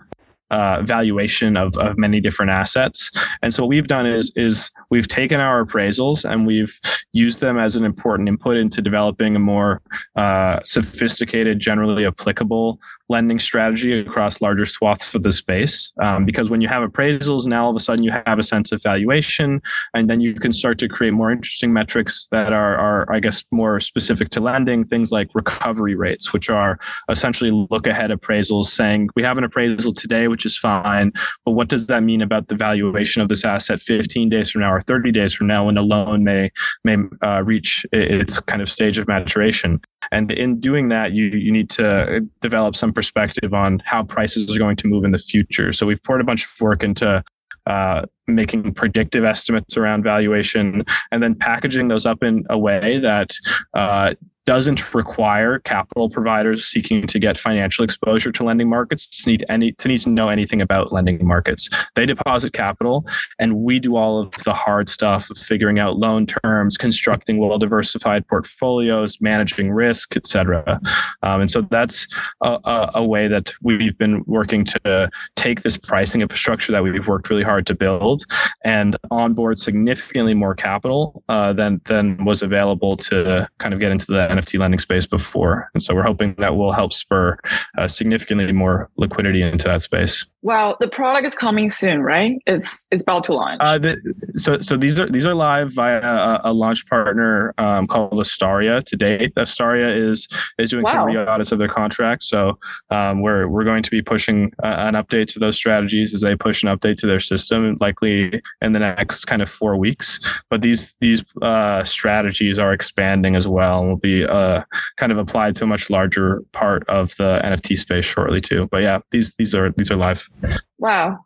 uh, 0.51 0.81
valuation 0.83 1.57
of, 1.57 1.75
of 1.77 1.97
many 1.97 2.21
different 2.21 2.51
assets. 2.51 3.11
And 3.41 3.53
so 3.53 3.63
what 3.63 3.69
we've 3.69 3.87
done 3.87 4.05
is 4.05 4.31
is 4.35 4.71
we've 4.89 5.07
taken 5.07 5.39
our 5.39 5.65
appraisals 5.65 6.29
and 6.29 6.45
we've 6.45 6.79
used 7.13 7.39
them 7.39 7.57
as 7.57 7.75
an 7.75 7.85
important 7.85 8.29
input 8.29 8.57
into 8.57 8.81
developing 8.81 9.35
a 9.35 9.39
more 9.39 9.81
uh, 10.15 10.59
sophisticated, 10.63 11.59
generally 11.59 12.05
applicable 12.05 12.79
lending 13.09 13.39
strategy 13.39 13.99
across 13.99 14.41
larger 14.41 14.65
swaths 14.65 15.13
of 15.13 15.23
the 15.23 15.31
space. 15.31 15.91
Um, 16.01 16.25
because 16.25 16.49
when 16.49 16.61
you 16.61 16.67
have 16.67 16.87
appraisals, 16.89 17.45
now 17.45 17.65
all 17.65 17.69
of 17.69 17.75
a 17.75 17.79
sudden 17.79 18.03
you 18.03 18.11
have 18.25 18.39
a 18.39 18.43
sense 18.43 18.71
of 18.71 18.81
valuation, 18.81 19.61
and 19.93 20.09
then 20.09 20.21
you 20.21 20.33
can 20.33 20.51
start 20.51 20.77
to 20.79 20.87
create 20.87 21.11
more 21.11 21.31
interesting 21.31 21.73
metrics 21.73 22.27
that 22.31 22.53
are, 22.53 22.75
are 22.75 23.11
I 23.11 23.19
guess, 23.19 23.43
more 23.51 23.79
specific 23.79 24.29
to 24.31 24.39
lending. 24.39 24.85
Things 24.85 25.11
like 25.11 25.29
recovery 25.33 25.95
rates, 25.95 26.33
which 26.33 26.49
are 26.49 26.79
essentially 27.09 27.51
look 27.51 27.87
ahead 27.87 28.11
appraisals 28.11 28.65
saying 28.65 29.09
we 29.15 29.23
have 29.23 29.37
an 29.37 29.43
appraisal 29.43 29.93
today, 29.93 30.27
which 30.27 30.45
is 30.45 30.57
fine, 30.57 31.11
but 31.45 31.51
what 31.51 31.67
does 31.67 31.87
that 31.87 32.03
mean 32.03 32.21
about 32.21 32.47
the 32.47 32.55
valuation 32.55 33.21
of 33.21 33.29
this 33.29 33.45
asset 33.45 33.81
15 33.81 34.29
days 34.29 34.49
from 34.49 34.61
now 34.61 34.73
or 34.73 34.81
30 34.81 35.11
days 35.11 35.33
from 35.33 35.47
now 35.47 35.65
when 35.65 35.77
a 35.77 35.81
loan 35.81 36.23
may 36.23 36.51
may 36.83 36.97
uh, 37.23 37.43
reach 37.43 37.85
its 37.91 38.39
kind 38.41 38.61
of 38.61 38.71
stage 38.71 38.97
of 38.97 39.07
maturation? 39.07 39.81
And 40.11 40.31
in 40.31 40.59
doing 40.59 40.89
that, 40.89 41.11
you 41.11 41.25
you 41.25 41.51
need 41.51 41.69
to 41.71 42.21
develop 42.41 42.75
some 42.75 42.93
perspective 42.93 43.53
on 43.53 43.81
how 43.85 44.03
prices 44.03 44.53
are 44.55 44.59
going 44.59 44.75
to 44.77 44.87
move 44.87 45.03
in 45.03 45.11
the 45.11 45.17
future. 45.17 45.73
So 45.73 45.85
we've 45.85 46.03
poured 46.03 46.21
a 46.21 46.23
bunch 46.23 46.45
of 46.45 46.61
work 46.61 46.83
into 46.83 47.23
uh, 47.67 48.05
making 48.27 48.73
predictive 48.73 49.23
estimates 49.23 49.75
around 49.75 50.03
valuation 50.03 50.85
and 51.11 51.23
then 51.23 51.35
packaging 51.35 51.87
those 51.87 52.05
up 52.05 52.23
in 52.23 52.45
a 52.49 52.57
way 52.57 52.99
that 52.99 53.31
uh, 53.73 54.13
doesn't 54.45 54.93
require 54.93 55.59
capital 55.59 56.09
providers 56.09 56.65
seeking 56.65 57.07
to 57.07 57.19
get 57.19 57.37
financial 57.37 57.83
exposure 57.83 58.31
to 58.31 58.43
lending 58.43 58.69
markets 58.69 59.07
to 59.07 59.29
need 59.29 59.45
any 59.49 59.71
to 59.73 59.87
need 59.87 59.99
to 60.01 60.09
know 60.09 60.29
anything 60.29 60.61
about 60.61 60.91
lending 60.91 61.25
markets. 61.25 61.69
They 61.95 62.05
deposit 62.05 62.53
capital, 62.53 63.05
and 63.39 63.57
we 63.57 63.79
do 63.79 63.95
all 63.95 64.19
of 64.19 64.31
the 64.43 64.53
hard 64.53 64.87
stuff 64.89 65.29
of 65.29 65.37
figuring 65.37 65.79
out 65.79 65.97
loan 65.97 66.27
terms, 66.27 66.77
constructing 66.77 67.39
well 67.39 67.57
diversified 67.57 68.27
portfolios, 68.27 69.19
managing 69.19 69.71
risk, 69.71 70.15
etc. 70.15 70.79
Um, 71.23 71.41
and 71.41 71.51
so 71.51 71.61
that's 71.61 72.07
a, 72.41 72.59
a, 72.63 72.91
a 72.95 73.03
way 73.03 73.27
that 73.27 73.53
we've 73.61 73.97
been 73.97 74.23
working 74.27 74.63
to 74.65 75.09
take 75.35 75.63
this 75.63 75.77
pricing 75.77 76.21
infrastructure 76.21 76.71
that 76.71 76.83
we've 76.83 77.07
worked 77.07 77.29
really 77.29 77.43
hard 77.43 77.65
to 77.67 77.75
build 77.75 78.23
and 78.63 78.95
onboard 79.11 79.59
significantly 79.59 80.33
more 80.33 80.53
capital 80.53 81.23
uh, 81.29 81.53
than 81.53 81.81
than 81.85 82.23
was 82.25 82.43
available 82.43 82.95
to 82.95 83.47
kind 83.57 83.73
of 83.73 83.79
get 83.79 83.91
into 83.91 84.05
the 84.05 84.34
NFT 84.35 84.59
lending 84.59 84.79
space 84.79 85.05
before. 85.05 85.69
And 85.73 85.81
so 85.81 85.95
we're 85.95 86.03
hoping 86.03 86.35
that 86.37 86.55
will 86.55 86.71
help 86.71 86.93
spur 86.93 87.37
uh, 87.77 87.87
significantly 87.87 88.51
more 88.51 88.89
liquidity 88.97 89.41
into 89.41 89.67
that 89.67 89.81
space. 89.81 90.25
Well, 90.45 90.77
the 90.79 90.87
product 90.87 91.25
is 91.25 91.33
coming 91.33 91.71
soon, 91.71 92.03
right? 92.03 92.37
It's 92.45 92.85
it's 92.91 93.01
about 93.01 93.23
to 93.23 93.33
launch. 93.33 93.57
Uh, 93.61 93.79
the, 93.79 94.33
so 94.35 94.61
so 94.61 94.77
these 94.77 94.99
are 94.99 95.09
these 95.09 95.25
are 95.25 95.33
live 95.33 95.73
via 95.73 95.99
a, 95.99 96.41
a 96.43 96.53
launch 96.53 96.85
partner 96.85 97.51
um, 97.57 97.87
called 97.87 98.13
Astaria 98.19 98.83
to 98.83 98.95
date. 98.95 99.33
Astaria 99.33 99.89
is 99.89 100.27
is 100.59 100.69
doing 100.69 100.83
wow. 100.83 100.91
some 100.91 101.05
re-audits 101.05 101.51
of 101.51 101.57
their 101.57 101.67
contract. 101.67 102.21
So 102.25 102.59
um, 102.91 103.23
we're 103.23 103.47
we're 103.47 103.63
going 103.63 103.81
to 103.81 103.89
be 103.89 104.03
pushing 104.03 104.51
uh, 104.63 104.67
an 104.67 104.93
update 104.93 105.29
to 105.29 105.39
those 105.39 105.55
strategies 105.55 106.13
as 106.13 106.21
they 106.21 106.35
push 106.35 106.61
an 106.61 106.69
update 106.69 106.97
to 106.97 107.07
their 107.07 107.19
system, 107.19 107.75
likely 107.79 108.39
in 108.61 108.73
the 108.73 108.79
next 108.79 109.25
kind 109.25 109.41
of 109.41 109.49
four 109.49 109.77
weeks. 109.77 110.19
But 110.51 110.61
these 110.61 110.93
these 111.01 111.25
uh, 111.41 111.83
strategies 111.85 112.59
are 112.59 112.71
expanding 112.71 113.35
as 113.35 113.47
well 113.47 113.79
and 113.79 113.89
will 113.89 113.97
be 113.97 114.23
uh, 114.23 114.61
kind 114.97 115.11
of 115.11 115.17
applied 115.17 115.55
to 115.55 115.63
a 115.63 115.67
much 115.67 115.89
larger 115.89 116.43
part 116.51 116.87
of 116.87 117.15
the 117.15 117.41
NFT 117.43 117.79
space 117.79 118.05
shortly 118.05 118.41
too. 118.41 118.67
But 118.69 118.83
yeah, 118.83 118.99
these 119.09 119.33
these 119.39 119.55
are 119.55 119.71
these 119.71 119.89
are 119.89 119.95
live. 119.95 120.29
Wow. 120.77 121.19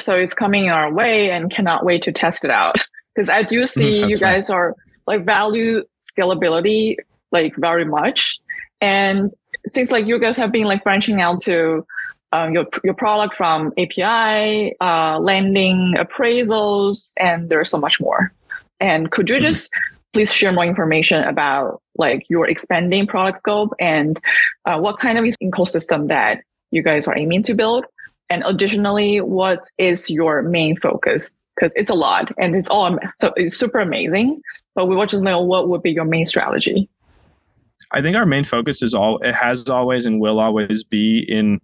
So 0.00 0.14
it's 0.16 0.34
coming 0.34 0.70
our 0.70 0.92
way 0.92 1.30
and 1.30 1.50
cannot 1.50 1.84
wait 1.84 2.02
to 2.04 2.12
test 2.12 2.44
it 2.44 2.50
out. 2.50 2.76
Because 3.14 3.28
I 3.28 3.42
do 3.42 3.66
see 3.66 3.98
you 3.98 4.16
guys 4.16 4.48
right. 4.48 4.56
are 4.56 4.74
like 5.06 5.24
value 5.24 5.84
scalability 6.00 6.96
like 7.30 7.54
very 7.56 7.84
much. 7.84 8.40
And 8.80 9.30
since 9.66 9.90
like 9.90 10.06
you 10.06 10.18
guys 10.18 10.36
have 10.36 10.52
been 10.52 10.64
like 10.64 10.82
branching 10.84 11.20
out 11.20 11.42
to 11.42 11.86
um, 12.32 12.52
your 12.52 12.66
your 12.82 12.94
product 12.94 13.36
from 13.36 13.72
API, 13.78 14.74
uh, 14.80 15.18
lending, 15.20 15.94
appraisals, 15.96 17.12
and 17.18 17.48
there's 17.48 17.70
so 17.70 17.78
much 17.78 18.00
more. 18.00 18.32
And 18.80 19.10
could 19.10 19.30
you 19.30 19.36
mm-hmm. 19.36 19.46
just 19.46 19.72
please 20.12 20.32
share 20.32 20.52
more 20.52 20.64
information 20.64 21.22
about 21.24 21.80
like 21.96 22.24
your 22.28 22.48
expanding 22.48 23.06
product 23.06 23.38
scope 23.38 23.72
and 23.78 24.20
uh, 24.64 24.78
what 24.78 24.98
kind 24.98 25.18
of 25.18 25.24
ecosystem 25.42 26.08
that 26.08 26.42
you 26.70 26.82
guys 26.82 27.06
are 27.06 27.16
aiming 27.16 27.44
to 27.44 27.54
build? 27.54 27.84
And 28.30 28.42
additionally, 28.46 29.20
what 29.20 29.64
is 29.78 30.10
your 30.10 30.42
main 30.42 30.78
focus? 30.78 31.32
Because 31.54 31.72
it's 31.76 31.90
a 31.90 31.94
lot 31.94 32.32
and 32.36 32.56
it's 32.56 32.68
all 32.68 32.98
so 33.14 33.32
it's 33.36 33.56
super 33.56 33.78
amazing. 33.80 34.40
But 34.74 34.86
we 34.86 34.96
want 34.96 35.10
to 35.10 35.20
know 35.20 35.40
what 35.40 35.68
would 35.68 35.82
be 35.82 35.92
your 35.92 36.04
main 36.04 36.26
strategy. 36.26 36.88
I 37.92 38.02
think 38.02 38.16
our 38.16 38.26
main 38.26 38.42
focus 38.42 38.82
is 38.82 38.92
all 38.92 39.18
it 39.18 39.34
has 39.34 39.68
always 39.70 40.04
and 40.04 40.20
will 40.20 40.40
always 40.40 40.82
be 40.82 41.20
in 41.28 41.60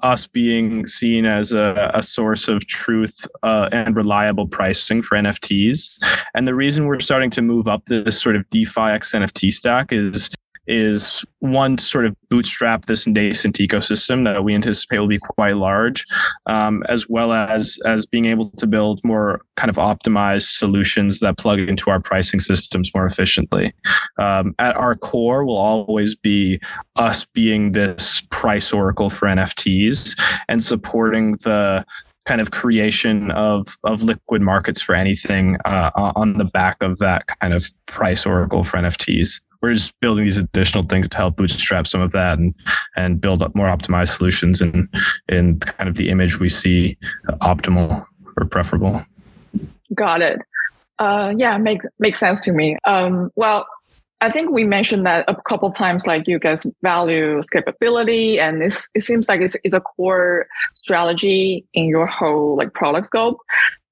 us 0.00 0.26
being 0.26 0.86
seen 0.86 1.26
as 1.26 1.52
a, 1.52 1.90
a 1.92 2.02
source 2.02 2.48
of 2.48 2.66
truth 2.66 3.26
uh, 3.42 3.68
and 3.70 3.94
reliable 3.94 4.48
pricing 4.48 5.02
for 5.02 5.16
NFTs. 5.16 6.02
And 6.34 6.48
the 6.48 6.54
reason 6.54 6.86
we're 6.86 7.00
starting 7.00 7.30
to 7.30 7.42
move 7.42 7.68
up 7.68 7.84
this 7.86 8.20
sort 8.20 8.34
of 8.34 8.48
DeFi 8.48 8.80
X 8.80 9.12
NFT 9.12 9.52
stack 9.52 9.92
is 9.92 10.30
is 10.66 11.24
one 11.40 11.76
to 11.76 11.84
sort 11.84 12.06
of 12.06 12.16
bootstrap 12.30 12.86
this 12.86 13.06
nascent 13.06 13.56
ecosystem 13.58 14.24
that 14.24 14.44
we 14.44 14.54
anticipate 14.54 14.98
will 14.98 15.08
be 15.08 15.18
quite 15.18 15.56
large, 15.56 16.06
um, 16.46 16.82
as 16.88 17.08
well 17.08 17.32
as 17.32 17.78
as 17.84 18.06
being 18.06 18.26
able 18.26 18.50
to 18.50 18.66
build 18.66 19.00
more 19.04 19.40
kind 19.56 19.70
of 19.70 19.76
optimized 19.76 20.56
solutions 20.56 21.20
that 21.20 21.38
plug 21.38 21.58
into 21.58 21.90
our 21.90 22.00
pricing 22.00 22.40
systems 22.40 22.90
more 22.94 23.06
efficiently. 23.06 23.74
Um, 24.18 24.54
at 24.58 24.76
our 24.76 24.94
core 24.94 25.44
will 25.44 25.56
always 25.56 26.14
be 26.14 26.60
us 26.96 27.26
being 27.26 27.72
this 27.72 28.22
price 28.30 28.72
oracle 28.72 29.10
for 29.10 29.26
NFTs 29.26 30.18
and 30.48 30.62
supporting 30.62 31.32
the 31.38 31.84
kind 32.24 32.40
of 32.40 32.50
creation 32.50 33.30
of 33.32 33.76
of 33.84 34.02
liquid 34.02 34.40
markets 34.40 34.80
for 34.80 34.94
anything 34.94 35.58
uh, 35.64 35.90
on 35.94 36.38
the 36.38 36.44
back 36.44 36.82
of 36.82 36.98
that 36.98 37.26
kind 37.40 37.52
of 37.52 37.70
price 37.86 38.24
oracle 38.24 38.64
for 38.64 38.78
NFTs 38.78 39.40
we're 39.64 39.72
just 39.72 39.98
building 40.00 40.24
these 40.24 40.36
additional 40.36 40.84
things 40.84 41.08
to 41.08 41.16
help 41.16 41.36
bootstrap 41.36 41.86
some 41.86 42.02
of 42.02 42.12
that 42.12 42.38
and 42.38 42.54
and 42.96 43.18
build 43.18 43.42
up 43.42 43.54
more 43.54 43.68
optimized 43.68 44.14
solutions 44.14 44.60
in 44.60 44.86
in 45.30 45.58
kind 45.58 45.88
of 45.88 45.96
the 45.96 46.10
image 46.10 46.38
we 46.38 46.50
see 46.50 46.98
optimal 47.40 48.04
or 48.36 48.44
preferable. 48.44 49.02
Got 49.94 50.20
it. 50.20 50.38
Uh, 50.98 51.32
yeah, 51.38 51.56
make 51.56 51.80
makes 51.98 52.20
sense 52.20 52.40
to 52.40 52.52
me. 52.52 52.76
Um, 52.84 53.30
well, 53.36 53.66
I 54.20 54.28
think 54.28 54.50
we 54.50 54.64
mentioned 54.64 55.06
that 55.06 55.24
a 55.28 55.36
couple 55.48 55.72
times, 55.72 56.06
like 56.06 56.28
you 56.28 56.38
guys 56.38 56.66
value 56.82 57.40
scalability, 57.40 58.38
and 58.38 58.62
it 58.62 59.02
seems 59.02 59.30
like 59.30 59.40
it's, 59.40 59.56
it's 59.64 59.74
a 59.74 59.80
core 59.80 60.46
strategy 60.74 61.64
in 61.72 61.86
your 61.86 62.06
whole 62.06 62.56
like 62.58 62.74
product 62.74 63.06
scope. 63.06 63.38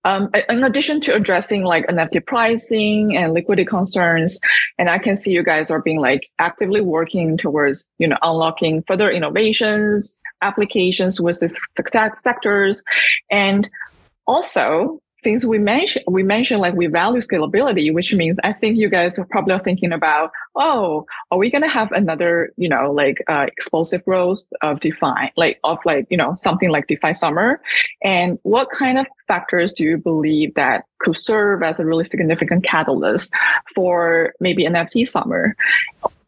Um, 0.04 0.30
in 0.48 0.64
addition 0.64 1.00
to 1.02 1.14
addressing 1.14 1.62
like 1.64 1.86
NFT 1.86 2.26
pricing 2.26 3.16
and 3.16 3.32
liquidity 3.32 3.64
concerns, 3.66 4.40
and 4.78 4.90
I 4.90 4.98
can 4.98 5.16
see 5.16 5.32
you 5.32 5.44
guys 5.44 5.70
are 5.70 5.80
being 5.80 6.00
like 6.00 6.28
actively 6.38 6.80
working 6.80 7.38
towards, 7.38 7.86
you 7.98 8.08
know, 8.08 8.18
unlocking 8.22 8.82
further 8.86 9.10
innovations, 9.10 10.20
applications 10.40 11.20
with 11.20 11.40
the 11.40 11.48
sectors. 12.16 12.82
And 13.30 13.68
also 14.26 15.01
since 15.22 15.44
we 15.44 15.58
mentioned 15.58 16.04
we 16.08 16.22
mentioned 16.22 16.60
like 16.60 16.74
we 16.74 16.86
value 16.88 17.20
scalability, 17.20 17.92
which 17.94 18.12
means 18.12 18.38
I 18.42 18.52
think 18.52 18.76
you 18.76 18.88
guys 18.88 19.18
are 19.18 19.24
probably 19.24 19.56
thinking 19.60 19.92
about, 19.92 20.32
oh, 20.56 21.06
are 21.30 21.38
we 21.38 21.50
gonna 21.50 21.68
have 21.68 21.92
another, 21.92 22.52
you 22.56 22.68
know, 22.68 22.90
like 22.90 23.22
uh, 23.28 23.46
explosive 23.46 24.04
growth 24.04 24.42
of 24.62 24.80
DeFi, 24.80 25.32
like 25.36 25.60
of 25.62 25.78
like 25.84 26.06
you 26.10 26.16
know 26.16 26.34
something 26.38 26.70
like 26.70 26.88
DeFi 26.88 27.14
Summer, 27.14 27.60
and 28.02 28.38
what 28.42 28.68
kind 28.70 28.98
of 28.98 29.06
factors 29.28 29.72
do 29.72 29.84
you 29.84 29.96
believe 29.96 30.54
that 30.54 30.84
could 30.98 31.16
serve 31.16 31.62
as 31.62 31.78
a 31.78 31.84
really 31.84 32.04
significant 32.04 32.64
catalyst 32.64 33.32
for 33.74 34.34
maybe 34.40 34.64
NFT 34.64 35.06
Summer? 35.06 35.56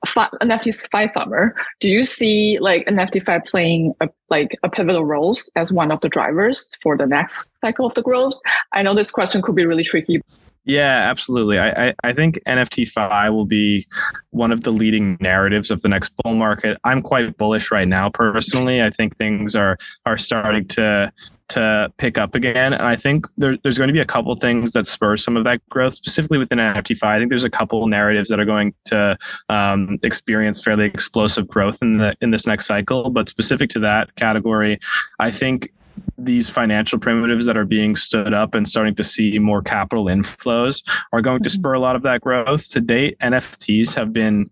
NFT 0.05 0.88
Fi 0.90 1.09
Summer, 1.09 1.55
do 1.81 1.88
you 1.88 2.05
see 2.05 2.59
like 2.61 2.87
NFT 2.87 3.25
Fi 3.25 3.40
playing 3.40 3.95
a, 4.01 4.09
like 4.31 4.57
a 4.62 4.69
pivotal 4.69 5.05
role 5.05 5.37
as 5.57 5.73
one 5.73 5.90
of 5.90 6.01
the 6.01 6.09
drivers 6.09 6.71
for 6.83 6.97
the 6.97 7.07
next 7.07 7.57
cycle 7.57 7.87
of 7.87 7.95
the 7.95 8.03
growth? 8.03 8.40
I 8.73 8.83
know 8.83 8.95
this 8.95 9.11
question 9.11 9.43
could 9.43 9.55
be 9.55 9.67
really 9.67 9.85
tricky. 9.85 10.21
Yeah, 10.67 11.11
absolutely. 11.11 11.59
I, 11.59 11.88
I, 11.88 11.95
I 12.05 12.12
think 12.14 12.40
NFT 12.47 12.88
Fi 12.88 13.29
will 13.29 13.45
be 13.45 13.87
one 14.31 14.51
of 14.51 14.62
the 14.62 14.71
leading 14.71 15.19
narratives 15.21 15.71
of 15.71 15.83
the 15.83 15.88
next 15.88 16.12
bull 16.23 16.35
market. 16.35 16.79
I'm 16.85 17.03
quite 17.03 17.37
bullish 17.37 17.71
right 17.71 17.87
now 17.87 18.09
personally. 18.09 18.81
I 18.81 18.88
think 18.88 19.17
things 19.19 19.55
are 19.55 19.77
are 20.07 20.17
starting 20.17 20.67
to 20.69 21.12
to 21.48 21.92
pick 21.98 22.18
up 22.18 22.35
again. 22.35 22.72
And 22.72 22.83
I 22.83 22.96
think 22.96 23.26
there, 23.37 23.57
there's 23.62 23.78
going 23.78 23.88
to 23.88 23.92
be 23.92 24.00
a 24.00 24.04
couple 24.04 24.35
things 24.37 24.72
that 24.72 24.87
spur 24.87 25.16
some 25.16 25.37
of 25.37 25.44
that 25.44 25.66
growth, 25.68 25.94
specifically 25.94 26.38
within 26.38 26.59
NFT. 26.59 27.02
I 27.02 27.18
think 27.18 27.30
there's 27.30 27.44
a 27.44 27.50
couple 27.50 27.87
narratives 27.87 28.28
that 28.28 28.40
are 28.40 28.44
going 28.44 28.74
to 28.87 29.18
um, 29.48 29.98
experience 30.02 30.62
fairly 30.62 30.87
explosive 30.87 31.46
growth 31.46 31.78
in 31.83 31.98
the 31.98 32.14
in 32.20 32.30
this 32.30 32.46
next 32.46 32.66
cycle. 32.66 33.11
But 33.11 33.28
specific 33.28 33.70
to 33.70 33.78
that 33.80 34.14
category, 34.16 34.78
I 35.18 35.30
think 35.30 35.72
these 36.18 36.48
financial 36.48 36.98
primitives 36.98 37.46
that 37.46 37.57
are 37.57 37.64
being 37.64 37.96
stood 37.96 38.33
up 38.33 38.54
and 38.54 38.68
starting 38.68 38.94
to 38.96 39.04
see 39.04 39.38
more 39.38 39.62
capital 39.62 40.07
inflows 40.07 40.83
are 41.12 41.20
going 41.20 41.42
to 41.42 41.48
mm-hmm. 41.48 41.61
spur 41.61 41.74
a 41.74 41.80
lot 41.80 41.96
of 41.96 42.02
that 42.02 42.20
growth. 42.20 42.68
To 42.70 42.80
date, 42.80 43.18
NFTs 43.20 43.94
have 43.94 44.12
been 44.12 44.50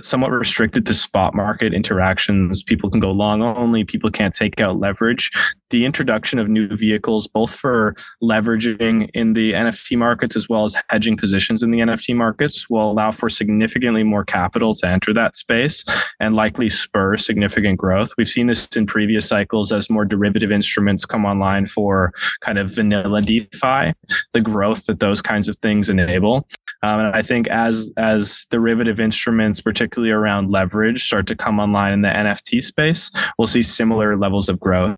somewhat 0.00 0.30
restricted 0.30 0.86
to 0.86 0.94
spot 0.94 1.34
market 1.34 1.74
interactions. 1.74 2.62
People 2.62 2.90
can 2.90 3.00
go 3.00 3.10
long 3.10 3.42
only, 3.42 3.84
people 3.84 4.10
can't 4.10 4.34
take 4.34 4.60
out 4.60 4.78
leverage. 4.78 5.30
The 5.70 5.84
introduction 5.84 6.38
of 6.38 6.48
new 6.48 6.68
vehicles, 6.76 7.26
both 7.28 7.54
for 7.54 7.94
leveraging 8.22 9.10
in 9.14 9.32
the 9.34 9.52
NFT 9.52 9.96
markets 9.96 10.36
as 10.36 10.48
well 10.48 10.64
as 10.64 10.76
hedging 10.88 11.16
positions 11.16 11.62
in 11.62 11.70
the 11.70 11.78
NFT 11.78 12.14
markets, 12.14 12.68
will 12.68 12.90
allow 12.90 13.10
for 13.10 13.28
significantly 13.28 14.02
more 14.02 14.24
capital 14.24 14.74
to 14.76 14.86
enter 14.86 15.12
that 15.14 15.36
space 15.36 15.84
and 16.20 16.34
likely 16.34 16.68
spur 16.68 17.16
significant 17.16 17.78
growth. 17.78 18.12
We've 18.16 18.28
seen 18.28 18.46
this 18.46 18.66
in 18.76 18.86
previous 18.86 19.26
cycles 19.26 19.72
as 19.72 19.90
more 19.90 20.04
derivative 20.04 20.52
instruments 20.52 21.04
come 21.04 21.24
online 21.24 21.66
for 21.66 22.12
kind 22.40 22.58
of 22.58 22.70
vanilla 22.70 23.22
DeFi, 23.22 23.92
the 24.32 24.40
growth 24.40 24.86
that 24.86 25.00
those 25.00 25.22
kinds 25.22 25.48
of 25.48 25.56
things 25.58 25.88
enable. 25.88 26.46
Um, 26.82 27.00
and 27.00 27.14
I 27.14 27.22
think 27.22 27.46
as 27.48 27.90
as 27.96 28.46
derivative 28.50 28.98
instruments, 28.98 29.60
particularly 29.60 29.81
around 30.10 30.50
leverage, 30.50 31.04
start 31.04 31.26
to 31.28 31.36
come 31.36 31.60
online 31.60 31.92
in 31.92 32.02
the 32.02 32.08
NFT 32.08 32.62
space, 32.62 33.10
we'll 33.38 33.46
see 33.46 33.62
similar 33.62 34.16
levels 34.16 34.48
of 34.48 34.58
growth. 34.60 34.96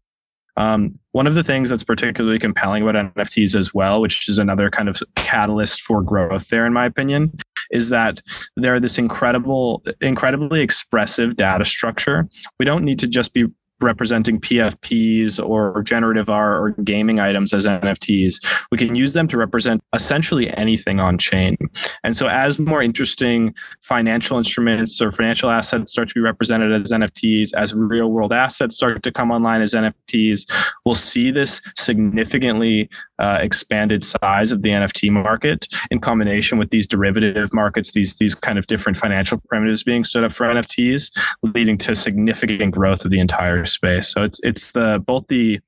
Um, 0.57 0.99
one 1.13 1.27
of 1.27 1.35
the 1.35 1.43
things 1.43 1.71
that's 1.71 1.85
particularly 1.85 2.39
compelling 2.39 2.83
about 2.83 3.15
NFTs 3.15 3.55
as 3.55 3.75
well, 3.75 4.01
which 4.01 4.29
is 4.29 4.39
another 4.39 4.71
kind 4.71 4.89
of 4.89 5.03
catalyst 5.17 5.83
for 5.83 6.01
growth 6.01 6.49
there, 6.49 6.65
in 6.65 6.73
my 6.73 6.87
opinion, 6.87 7.37
is 7.71 7.89
that 7.89 8.23
they're 8.57 8.79
this 8.79 8.99
incredible, 8.99 9.83
incredibly 10.01 10.61
expressive 10.61 11.37
data 11.37 11.65
structure. 11.65 12.29
We 12.59 12.65
don't 12.65 12.85
need 12.85 12.99
to 13.01 13.09
just 13.09 13.33
be 13.33 13.47
representing 13.81 14.41
PFPs 14.41 15.45
or 15.45 15.83
generative 15.83 16.29
art 16.29 16.61
or 16.61 16.83
gaming 16.83 17.21
items 17.21 17.53
as 17.53 17.67
NFTs. 17.67 18.35
We 18.71 18.79
can 18.79 18.95
use 18.95 19.15
them 19.15 19.29
to 19.29 19.37
represent 19.37 19.83
essentially 19.93 20.51
anything 20.57 21.01
on 21.01 21.19
chain. 21.19 21.57
And 22.03 22.17
so, 22.17 22.27
as 22.27 22.59
more 22.59 22.83
interesting 22.83 23.55
financial 23.83 24.39
instruments 24.39 25.01
or 25.01 25.13
financial 25.13 25.51
assets 25.51 25.93
start 25.93 26.09
to 26.09 26.15
be 26.15 26.21
represented 26.21 26.81
as 26.81 26.91
NFTs, 26.91 27.51
as 27.55 27.75
real 27.75 28.11
world 28.11 28.33
assets 28.33 28.77
start 28.77 29.03
to 29.03 29.13
come 29.13 29.31
online 29.31 29.63
as 29.63 29.75
NFTs, 29.75 30.51
we'll 30.85 30.95
see 30.95 31.31
this 31.31 31.61
significantly 31.77 32.89
uh, 33.19 33.39
expanded 33.41 34.03
size 34.05 34.53
of 34.53 34.63
the 34.63 34.71
NFT 34.71 35.11
market 35.11 35.67
in 35.91 36.01
combination 36.01 36.59
with 36.59 36.71
these 36.71 36.87
derivative 36.87 37.53
markets, 37.53 37.93
these 37.93 38.17
these 38.17 38.35
kind 38.35 38.59
of 38.59 38.67
different 38.67 38.99
financial 38.99 39.41
primitives 39.49 39.85
being 39.85 40.05
stood 40.05 40.25
up 40.25 40.33
for 40.33 40.47
NFTs, 40.47 41.11
leading 41.43 41.79
to 41.79 41.95
significant 41.95 42.75
growth 42.75 43.05
of 43.05 43.11
the 43.11 43.21
entire 43.21 43.65
space. 43.65 44.09
So 44.09 44.23
it's 44.23 44.41
it's 44.43 44.73
the 44.73 45.03
both 45.07 45.27
the 45.29 45.61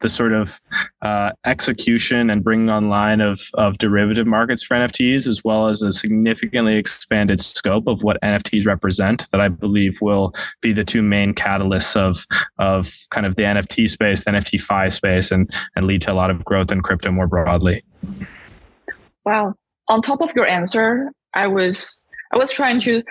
the 0.00 0.08
sort 0.08 0.32
of 0.32 0.60
uh, 1.02 1.32
execution 1.44 2.30
and 2.30 2.44
bringing 2.44 2.70
online 2.70 3.20
of 3.20 3.50
of 3.54 3.78
derivative 3.78 4.26
markets 4.26 4.62
for 4.62 4.74
NFTs, 4.76 5.26
as 5.26 5.42
well 5.44 5.66
as 5.66 5.82
a 5.82 5.92
significantly 5.92 6.76
expanded 6.76 7.40
scope 7.40 7.86
of 7.88 8.02
what 8.02 8.20
NFTs 8.22 8.66
represent, 8.66 9.28
that 9.32 9.40
I 9.40 9.48
believe 9.48 10.00
will 10.00 10.32
be 10.60 10.72
the 10.72 10.84
two 10.84 11.02
main 11.02 11.34
catalysts 11.34 11.96
of 11.96 12.24
of 12.58 12.96
kind 13.10 13.26
of 13.26 13.34
the 13.34 13.42
NFT 13.42 13.90
space, 13.90 14.24
the 14.24 14.30
NFT 14.30 14.60
fi 14.60 14.88
space, 14.88 15.30
and 15.30 15.52
and 15.74 15.86
lead 15.86 16.02
to 16.02 16.12
a 16.12 16.14
lot 16.14 16.30
of 16.30 16.44
growth 16.44 16.70
in 16.70 16.80
crypto 16.80 17.10
more 17.10 17.26
broadly. 17.26 17.84
Wow. 19.24 19.54
On 19.88 20.00
top 20.00 20.20
of 20.20 20.30
your 20.36 20.46
answer, 20.46 21.10
I 21.34 21.48
was 21.48 22.04
I 22.32 22.38
was 22.38 22.52
trying 22.52 22.80
to 22.82 23.02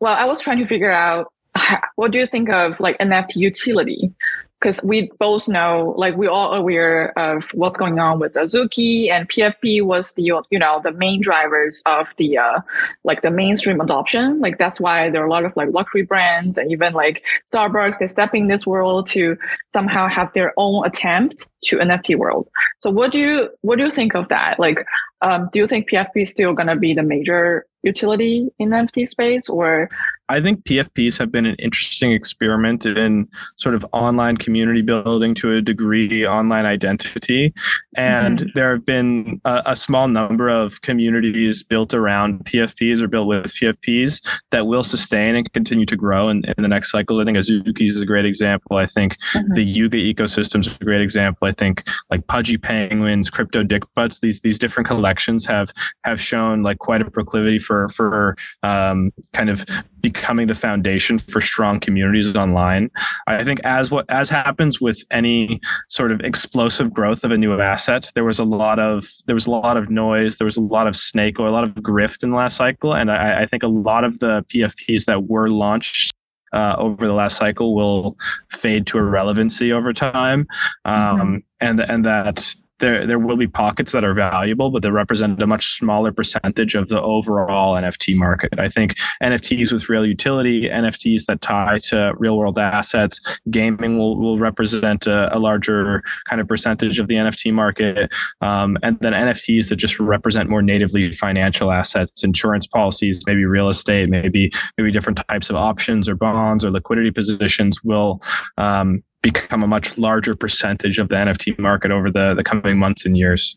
well, 0.00 0.14
I 0.14 0.24
was 0.26 0.40
trying 0.40 0.58
to 0.58 0.66
figure 0.66 0.90
out 0.90 1.32
what 1.96 2.10
do 2.10 2.18
you 2.18 2.26
think 2.26 2.50
of 2.50 2.78
like 2.80 2.98
NFT 2.98 3.36
utility? 3.36 4.12
Because 4.60 4.82
we 4.82 5.10
both 5.18 5.48
know, 5.48 5.94
like 5.96 6.16
we 6.16 6.26
all 6.26 6.52
aware 6.52 7.18
of 7.18 7.42
what's 7.54 7.78
going 7.78 7.98
on 7.98 8.18
with 8.18 8.34
Azuki 8.34 9.10
and 9.10 9.28
PFP 9.28 9.82
was 9.82 10.12
the 10.12 10.22
you 10.22 10.58
know 10.58 10.80
the 10.84 10.92
main 10.92 11.20
drivers 11.20 11.82
of 11.86 12.08
the 12.18 12.36
uh, 12.36 12.60
like 13.04 13.22
the 13.22 13.30
mainstream 13.30 13.80
adoption. 13.80 14.38
Like 14.40 14.58
that's 14.58 14.78
why 14.78 15.08
there 15.08 15.22
are 15.22 15.26
a 15.26 15.30
lot 15.30 15.44
of 15.44 15.56
like 15.56 15.70
luxury 15.72 16.02
brands 16.02 16.58
and 16.58 16.70
even 16.70 16.92
like 16.92 17.22
Starbucks 17.50 17.98
they 17.98 18.06
step 18.06 18.34
in 18.34 18.48
this 18.48 18.66
world 18.66 19.06
to 19.08 19.36
somehow 19.68 20.08
have 20.08 20.32
their 20.34 20.52
own 20.58 20.86
attempt 20.86 21.48
to 21.64 21.78
NFT 21.78 22.16
world. 22.16 22.48
So 22.80 22.90
what 22.90 23.12
do 23.12 23.18
you 23.18 23.48
what 23.62 23.78
do 23.78 23.84
you 23.84 23.90
think 23.90 24.14
of 24.14 24.28
that? 24.28 24.60
Like, 24.60 24.84
um, 25.22 25.48
do 25.52 25.58
you 25.58 25.66
think 25.66 25.90
PFP 25.90 26.22
is 26.22 26.30
still 26.30 26.52
gonna 26.52 26.76
be 26.76 26.92
the 26.92 27.02
major 27.02 27.66
utility 27.82 28.50
in 28.58 28.70
NFT 28.70 29.08
space 29.08 29.48
or 29.48 29.88
I 30.30 30.40
think 30.40 30.62
PFPs 30.62 31.18
have 31.18 31.32
been 31.32 31.44
an 31.44 31.56
interesting 31.56 32.12
experiment 32.12 32.86
in 32.86 33.28
sort 33.56 33.74
of 33.74 33.84
online 33.92 34.36
community 34.36 34.80
building 34.80 35.34
to 35.34 35.56
a 35.56 35.60
degree, 35.60 36.24
online 36.24 36.66
identity. 36.66 37.52
And 37.96 38.38
mm-hmm. 38.38 38.48
there 38.54 38.70
have 38.70 38.86
been 38.86 39.40
a, 39.44 39.62
a, 39.66 39.76
small 39.76 40.06
number 40.06 40.48
of 40.48 40.82
communities 40.82 41.64
built 41.64 41.94
around 41.94 42.44
PFPs 42.44 43.02
or 43.02 43.08
built 43.08 43.26
with 43.26 43.46
PFPs 43.46 44.24
that 44.52 44.68
will 44.68 44.84
sustain 44.84 45.34
and 45.34 45.52
continue 45.52 45.86
to 45.86 45.96
grow 45.96 46.28
in, 46.28 46.44
in 46.44 46.62
the 46.62 46.68
next 46.68 46.92
cycle. 46.92 47.20
I 47.20 47.24
think 47.24 47.36
Azuki's 47.36 47.96
is 47.96 48.02
a 48.02 48.06
great 48.06 48.24
example. 48.24 48.76
I 48.76 48.86
think 48.86 49.16
mm-hmm. 49.32 49.54
the 49.54 49.64
Yuga 49.64 49.98
ecosystem 49.98 50.60
is 50.60 50.76
a 50.80 50.84
great 50.84 51.00
example. 51.00 51.48
I 51.48 51.52
think 51.52 51.82
like 52.08 52.24
Pudgy 52.28 52.56
Penguins, 52.56 53.30
Crypto 53.30 53.64
Dick 53.64 53.82
Butts, 53.94 54.20
these 54.20 54.42
these 54.42 54.58
different 54.58 54.86
collections 54.86 55.44
have 55.46 55.72
have 56.04 56.20
shown 56.20 56.62
like 56.62 56.78
quite 56.78 57.02
a 57.02 57.10
proclivity 57.10 57.58
for 57.58 57.88
for 57.88 58.36
um, 58.62 59.10
kind 59.32 59.50
of 59.50 59.64
becoming 60.00 60.46
the 60.46 60.54
foundation 60.54 61.18
for 61.18 61.40
strong 61.40 61.80
communities 61.80 62.34
online. 62.34 62.90
I 63.26 63.44
think 63.44 63.60
as 63.64 63.90
what 63.90 64.06
as 64.08 64.30
happens 64.30 64.80
with 64.80 65.04
any 65.10 65.60
sort 65.88 66.12
of 66.12 66.20
explosive 66.20 66.92
growth 66.92 67.24
of 67.24 67.30
a 67.30 67.38
new 67.38 67.58
asset, 67.60 68.10
there 68.14 68.24
was 68.24 68.38
a 68.38 68.44
lot 68.44 68.78
of 68.78 69.06
there 69.26 69.34
was 69.34 69.46
a 69.46 69.50
lot 69.50 69.76
of 69.76 69.90
noise, 69.90 70.38
there 70.38 70.44
was 70.44 70.56
a 70.56 70.62
lot 70.62 70.86
of 70.86 70.96
snake 70.96 71.38
or 71.38 71.46
a 71.46 71.52
lot 71.52 71.64
of 71.64 71.74
grift 71.74 72.22
in 72.22 72.30
the 72.30 72.36
last 72.36 72.56
cycle, 72.56 72.94
and 72.94 73.10
I, 73.10 73.42
I 73.42 73.46
think 73.46 73.62
a 73.62 73.68
lot 73.68 74.04
of 74.04 74.18
the 74.18 74.44
PFPs 74.48 75.04
that 75.06 75.24
were 75.24 75.48
launched 75.48 76.12
uh, 76.52 76.74
over 76.78 77.06
the 77.06 77.12
last 77.12 77.36
cycle 77.36 77.74
will 77.74 78.16
fade 78.50 78.86
to 78.88 78.98
irrelevancy 78.98 79.72
over 79.72 79.92
time, 79.92 80.46
um, 80.84 80.94
mm-hmm. 80.94 81.36
and 81.60 81.80
and 81.80 82.04
that 82.04 82.54
there 82.80 83.06
there 83.06 83.18
will 83.18 83.36
be 83.36 83.46
pockets 83.46 83.92
that 83.92 84.04
are 84.04 84.14
valuable, 84.14 84.70
but 84.70 84.82
they 84.82 84.90
represent 84.90 85.40
a 85.42 85.46
much 85.46 85.76
smaller 85.78 86.12
percentage 86.12 86.74
of 86.74 86.88
the 86.88 87.00
overall 87.00 87.74
NFT 87.74 88.16
market. 88.16 88.58
I 88.58 88.68
think 88.68 88.96
NFTs 89.22 89.72
with 89.72 89.88
real 89.88 90.06
utility, 90.06 90.68
NFTs 90.68 91.26
that 91.26 91.40
tie 91.40 91.78
to 91.84 92.12
real 92.18 92.36
world 92.36 92.58
assets, 92.58 93.20
gaming 93.50 93.98
will, 93.98 94.18
will 94.18 94.38
represent 94.38 95.06
a, 95.06 95.34
a 95.36 95.38
larger 95.38 96.02
kind 96.28 96.40
of 96.40 96.48
percentage 96.48 96.98
of 96.98 97.08
the 97.08 97.14
NFT 97.14 97.52
market, 97.52 98.10
um, 98.40 98.76
and 98.82 98.98
then 99.00 99.12
NFTs 99.12 99.68
that 99.68 99.76
just 99.76 100.00
represent 100.00 100.50
more 100.50 100.62
natively 100.62 101.12
financial 101.12 101.70
assets, 101.70 102.24
insurance 102.24 102.66
policies, 102.66 103.20
maybe 103.26 103.44
real 103.44 103.68
estate, 103.68 104.08
maybe 104.08 104.50
maybe 104.76 104.90
different 104.90 105.20
types 105.28 105.50
of 105.50 105.56
options 105.56 106.08
or 106.08 106.14
bonds 106.14 106.64
or 106.64 106.70
liquidity 106.70 107.10
positions 107.10 107.82
will 107.84 108.20
um, 108.58 109.02
become 109.22 109.62
a 109.62 109.66
much 109.66 109.98
larger 109.98 110.34
percentage 110.34 110.98
of 110.98 111.08
the 111.08 111.14
NFT 111.14 111.58
market 111.58 111.90
over 111.90 112.10
the, 112.10 112.34
the 112.34 112.44
coming 112.44 112.78
months 112.78 113.04
and 113.04 113.16
years. 113.16 113.56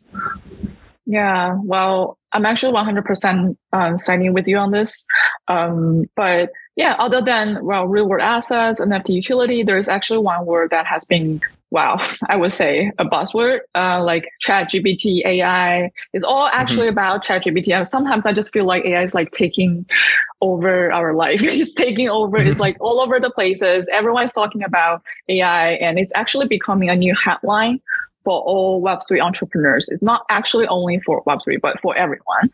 Yeah, 1.05 1.57
well, 1.63 2.17
I'm 2.31 2.45
actually 2.45 2.73
100% 2.73 3.55
um, 3.73 3.99
signing 3.99 4.33
with 4.33 4.47
you 4.47 4.57
on 4.57 4.71
this. 4.71 5.05
Um, 5.47 6.05
but 6.15 6.49
yeah, 6.75 6.95
other 6.97 7.21
than 7.21 7.63
well, 7.63 7.85
real 7.85 8.07
world 8.07 8.23
assets, 8.23 8.79
NFT 8.79 9.09
utility, 9.09 9.63
there's 9.63 9.87
actually 9.87 10.19
one 10.19 10.45
word 10.45 10.71
that 10.71 10.85
has 10.87 11.05
been 11.05 11.41
wow, 11.73 11.97
I 12.29 12.37
would 12.37 12.53
say 12.53 12.91
a 12.99 13.03
buzzword, 13.03 13.59
uh, 13.75 14.01
like 14.01 14.29
chat 14.39 14.71
GPT, 14.71 15.25
AI. 15.25 15.91
It's 16.13 16.23
all 16.23 16.47
mm-hmm. 16.47 16.61
actually 16.61 16.87
mm-hmm. 16.87 16.99
about 16.99 17.23
chat 17.23 17.43
GPT. 17.43 17.85
Sometimes 17.85 18.25
I 18.25 18.31
just 18.31 18.53
feel 18.53 18.65
like 18.65 18.85
AI 18.85 19.03
is 19.03 19.13
like 19.13 19.31
taking 19.31 19.85
over 20.39 20.93
our 20.93 21.13
life. 21.23 21.43
it's 21.43 21.73
taking 21.73 22.07
over. 22.07 22.37
It's 22.37 22.51
mm-hmm. 22.51 22.59
like 22.61 22.77
all 22.79 23.01
over 23.01 23.19
the 23.19 23.31
places. 23.31 23.89
Everyone's 23.91 24.31
talking 24.31 24.63
about 24.63 25.01
AI 25.27 25.71
and 25.73 25.99
it's 25.99 26.11
actually 26.15 26.47
becoming 26.47 26.89
a 26.89 26.95
new 26.95 27.15
headline 27.21 27.81
for 28.23 28.39
all 28.41 28.81
Web3 28.81 29.21
entrepreneurs. 29.21 29.89
It's 29.89 30.01
not 30.01 30.25
actually 30.29 30.65
only 30.67 31.01
for 31.01 31.21
Web3, 31.25 31.59
but 31.59 31.81
for 31.81 31.93
everyone. 31.97 32.49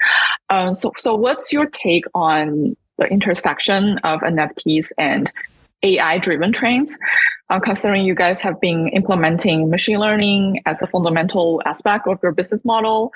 Um, 0.50 0.74
so, 0.74 0.92
so 0.98 1.14
what's 1.14 1.54
your 1.54 1.68
take 1.68 2.06
on 2.16 2.76
the 2.98 3.06
intersection 3.06 4.00
of 4.00 4.22
NFTs 4.22 4.92
and 4.98 5.32
AI 5.84 6.18
driven 6.18 6.52
trends, 6.52 6.98
uh, 7.50 7.60
considering 7.60 8.06
you 8.06 8.16
guys 8.16 8.40
have 8.40 8.60
been 8.60 8.90
implementing 8.90 9.70
machine 9.70 10.00
learning 10.00 10.62
as 10.66 10.82
a 10.82 10.88
fundamental 10.88 11.62
aspect 11.66 12.08
of 12.08 12.20
your 12.22 12.32
business 12.32 12.66
model. 12.66 13.12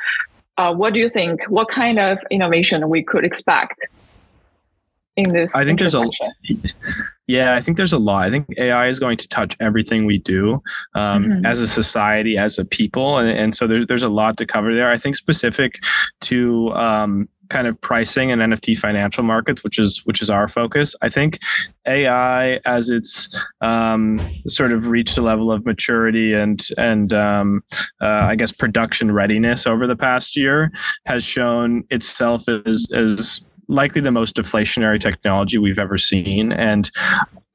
Uh, 0.57 0.73
what 0.73 0.93
do 0.93 0.99
you 0.99 1.09
think? 1.09 1.43
What 1.49 1.69
kind 1.69 1.99
of 1.99 2.19
innovation 2.29 2.87
we 2.89 3.03
could 3.03 3.25
expect 3.25 3.79
in 5.15 5.31
this? 5.33 5.55
I 5.55 5.63
think 5.63 5.79
there's 5.79 5.95
a 5.95 6.09
yeah, 7.27 7.55
I 7.55 7.61
think 7.61 7.77
there's 7.77 7.93
a 7.93 7.97
lot. 7.97 8.25
I 8.25 8.29
think 8.29 8.47
AI 8.57 8.87
is 8.87 8.99
going 8.99 9.17
to 9.17 9.27
touch 9.29 9.55
everything 9.61 10.05
we 10.05 10.17
do 10.17 10.61
um, 10.93 11.25
mm-hmm. 11.25 11.45
as 11.45 11.61
a 11.61 11.67
society, 11.67 12.37
as 12.37 12.59
a 12.59 12.65
people, 12.65 13.17
and, 13.17 13.29
and 13.29 13.55
so 13.55 13.65
there's 13.65 13.87
there's 13.87 14.03
a 14.03 14.09
lot 14.09 14.37
to 14.37 14.45
cover 14.45 14.75
there. 14.75 14.91
I 14.91 14.97
think 14.97 15.15
specific 15.15 15.81
to 16.21 16.71
um, 16.73 17.29
kind 17.53 17.67
of 17.67 17.79
pricing 17.81 18.31
and 18.31 18.41
NFT 18.41 18.75
financial 18.75 19.23
markets, 19.23 19.63
which 19.63 19.77
is 19.77 20.01
which 20.05 20.23
is 20.23 20.29
our 20.29 20.47
focus. 20.47 20.95
I 21.03 21.09
think 21.09 21.37
AI, 21.85 22.55
as 22.65 22.89
it's 22.89 23.29
um, 23.61 24.19
sort 24.47 24.73
of 24.73 24.87
reached 24.87 25.19
a 25.19 25.21
level 25.21 25.51
of 25.51 25.63
maturity 25.63 26.33
and 26.33 26.67
and 26.79 27.13
um, 27.13 27.63
uh, 28.01 28.25
I 28.31 28.35
guess 28.35 28.51
production 28.51 29.11
readiness 29.11 29.67
over 29.67 29.85
the 29.85 29.95
past 29.95 30.35
year, 30.35 30.71
has 31.05 31.23
shown 31.23 31.83
itself 31.91 32.49
as 32.49 32.87
as 32.91 33.45
likely 33.67 34.01
the 34.01 34.11
most 34.11 34.35
deflationary 34.35 34.99
technology 34.99 35.59
we've 35.59 35.79
ever 35.79 35.97
seen. 35.97 36.51
And 36.51 36.89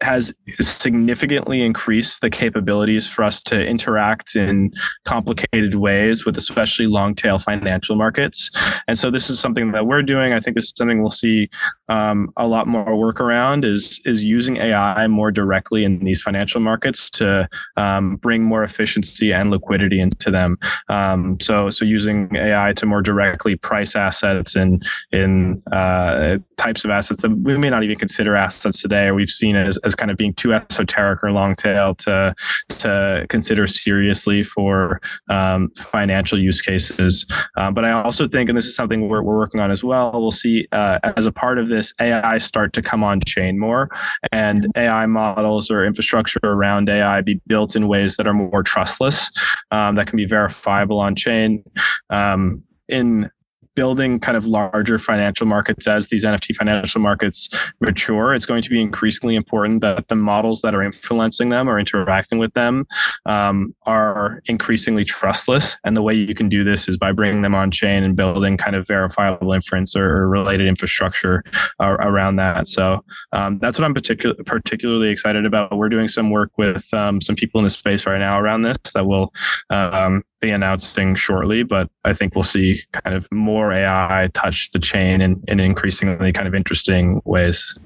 has 0.01 0.33
significantly 0.61 1.63
increased 1.63 2.21
the 2.21 2.31
capabilities 2.31 3.09
for 3.09 3.25
us 3.25 3.43
to 3.43 3.67
interact 3.67 4.37
in 4.37 4.73
complicated 5.05 5.75
ways 5.75 6.25
with 6.25 6.37
especially 6.37 6.87
long 6.87 7.15
tail 7.15 7.39
financial 7.39 7.97
markets. 7.97 8.51
And 8.87 8.99
so 8.99 9.11
this 9.11 9.29
is 9.29 9.41
something 9.41 9.73
that 9.73 9.87
we're 9.87 10.03
doing. 10.03 10.33
I 10.33 10.41
think 10.41 10.55
this 10.55 10.67
is 10.67 10.75
something 10.77 11.01
we'll 11.01 11.11
see 11.11 11.49
um, 11.89 12.33
a 12.37 12.47
lot 12.47 12.67
more 12.69 12.97
work 12.97 13.21
around 13.21 13.65
is, 13.65 14.01
is 14.05 14.23
using 14.23 14.59
AI 14.59 15.07
more 15.09 15.33
directly 15.33 15.85
in 15.85 15.99
these 16.05 16.23
financial 16.23 16.61
markets 16.61 17.11
to 17.11 17.49
um, 17.77 18.17
bring 18.17 18.45
more 18.45 18.63
efficiency 18.63 19.33
and 19.33 19.51
liquidity 19.51 20.01
into 20.01 20.31
them. 20.31 20.59
Um, 20.89 21.39
so, 21.41 21.71
so 21.71 21.85
using 21.85 22.35
AI 22.37 22.73
to 22.75 22.87
more 22.87 23.03
directly 23.03 23.57
price 23.57 23.97
assets 23.97 24.55
and 24.55 24.87
in 25.13 25.63
uh, 25.73 26.39
types 26.57 26.85
of 26.85 26.91
assets 26.91 27.23
that 27.23 27.31
we 27.31 27.57
may 27.57 27.71
not 27.71 27.83
even 27.83 27.97
consider 27.97 28.37
assets 28.37 28.83
today, 28.83 29.07
or 29.07 29.15
we've 29.15 29.31
seen 29.31 29.57
as, 29.57 29.79
as 29.89 29.97
kind 29.97 30.11
of 30.11 30.17
being 30.17 30.35
too 30.35 30.55
esoteric 30.55 31.25
or 31.25 31.33
long 31.33 31.57
tail 31.57 31.97
to 31.97 32.33
to 32.69 33.27
consider 33.29 33.67
seriously 33.67 34.45
for 34.45 35.01
um, 35.29 35.71
financial 35.77 36.39
use 36.39 36.63
cases. 36.63 37.27
Um, 37.57 37.75
but 37.75 37.85
I 37.85 37.91
also 37.91 38.29
think, 38.29 38.49
and 38.49 38.57
this 38.57 38.67
is 38.67 38.77
something 38.77 39.09
we're, 39.09 39.23
we're 39.23 39.37
working 39.37 39.61
on 39.61 39.73
as 39.73 39.83
well, 39.83 40.13
we'll 40.13 40.31
see 40.31 40.69
uh, 40.71 41.01
as 41.17 41.27
a 41.27 41.33
part 41.33 41.59
of 41.59 41.69
this 41.69 41.93
AI 42.01 42.39
start 42.39 42.73
to 42.75 42.83
come 42.83 43.03
on 43.03 43.21
chain 43.27 43.59
more, 43.59 43.89
and 44.31 44.69
AI 44.77 45.07
models 45.07 45.71
or 45.71 45.85
infrastructure 45.85 46.39
around 46.45 46.89
AI 46.89 47.21
be 47.23 47.41
built 47.49 47.75
in 47.75 47.89
ways 47.89 48.17
that 48.17 48.29
are 48.29 48.35
more 48.35 48.63
trustless, 48.63 49.31
um, 49.73 49.97
that 49.97 50.07
can 50.07 50.17
be 50.17 50.27
verifiable 50.27 51.01
on 51.01 51.17
chain. 51.17 51.65
Um, 52.11 52.63
in 52.89 53.31
building 53.79 54.19
kind 54.19 54.37
of 54.37 54.45
larger 54.45 54.99
financial 54.99 55.47
markets 55.47 55.87
as 55.87 56.09
these 56.09 56.25
NFT 56.25 56.57
financial 56.57 57.01
markets 57.01 57.49
mature, 57.81 58.35
it's 58.35 58.45
going 58.45 58.61
to 58.61 58.69
be 58.69 58.83
increasingly 58.83 59.37
important 59.37 59.83
that 59.83 60.09
the 60.09 60.17
models 60.17 60.63
that 60.63 60.75
are 60.75 60.83
influencing 60.83 61.51
them 61.51 61.69
or 61.69 61.79
interacting 61.79 62.39
with 62.39 62.53
them 62.55 62.89
um, 63.27 63.73
are 63.87 64.43
increasingly 64.47 65.05
trustless. 65.05 65.77
And 65.85 65.97
the 65.97 66.03
way 66.03 66.13
you 66.13 66.35
can 66.35 66.49
do 66.49 66.65
this 66.65 66.89
is 66.89 66.97
by 66.97 67.13
bringing 67.13 67.43
them 67.43 67.55
on 67.55 67.71
chain 67.71 68.03
and 68.03 68.17
building 68.17 68.57
kind 68.57 68.75
of 68.75 68.85
verifiable 68.85 69.53
inference 69.53 69.95
or, 69.95 70.29
related 70.29 70.67
infrastructure 70.67 71.45
uh, 71.79 71.97
around 72.01 72.35
that. 72.37 72.67
So 72.67 73.05
um, 73.33 73.61
that's 73.61 73.79
what 73.79 73.85
I'm 73.85 73.95
particular, 73.95 74.35
particularly 74.45 75.11
excited 75.11 75.47
about. 75.47 75.77
We're 75.77 75.89
doing 75.89 76.09
some 76.09 76.31
work 76.31 76.51
with 76.59 76.93
um, 76.93 77.21
some 77.21 77.37
people 77.37 77.61
in 77.61 77.65
the 77.65 77.71
space 77.71 78.07
right 78.07 78.19
now 78.19 78.41
around 78.41 78.63
this 78.63 78.79
that 78.95 79.07
will 79.07 79.33
um, 79.71 80.25
be 80.41 80.51
announcing 80.51 81.15
shortly, 81.15 81.63
but 81.63 81.91
I 82.05 82.13
think 82.13 82.35
we'll 82.35 82.45
see 82.45 82.83
kind 82.93 83.17
of 83.17 83.29
more 83.33 83.73
AI 83.73 84.31
touch 84.35 84.71
the 84.71 84.79
chain 84.79 85.21
in, 85.21 85.43
in 85.49 85.61
increasingly 85.61 86.33
kind 86.33 86.47
of 86.47 86.55
interesting 86.55 87.21
ways. 87.25 87.79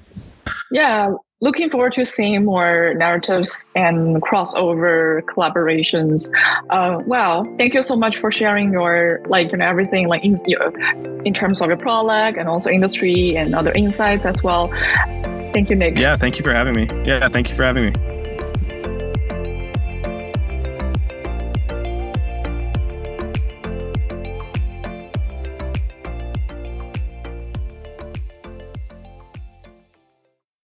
Yeah, 0.71 1.13
looking 1.41 1.69
forward 1.69 1.93
to 1.93 2.05
seeing 2.05 2.45
more 2.45 2.93
narratives 2.95 3.69
and 3.75 4.21
crossover 4.21 5.21
collaborations. 5.23 6.31
Uh, 6.69 6.99
well, 7.05 7.45
thank 7.57 7.73
you 7.73 7.83
so 7.83 7.95
much 7.95 8.17
for 8.17 8.31
sharing 8.31 8.71
your 8.71 9.21
like 9.27 9.51
you 9.51 9.57
know 9.57 9.67
everything 9.67 10.07
like 10.07 10.23
in, 10.23 10.39
in 11.25 11.33
terms 11.33 11.61
of 11.61 11.67
your 11.67 11.77
product 11.77 12.37
and 12.37 12.47
also 12.47 12.69
industry 12.69 13.35
and 13.35 13.53
other 13.53 13.71
insights 13.73 14.25
as 14.25 14.41
well. 14.41 14.67
Thank 15.53 15.69
you, 15.69 15.75
Nick. 15.75 15.97
Yeah, 15.97 16.17
thank 16.17 16.39
you 16.39 16.43
for 16.43 16.53
having 16.53 16.75
me. 16.75 16.87
Yeah, 17.05 17.29
thank 17.29 17.49
you 17.49 17.55
for 17.55 17.63
having 17.63 17.93
me. 17.93 18.32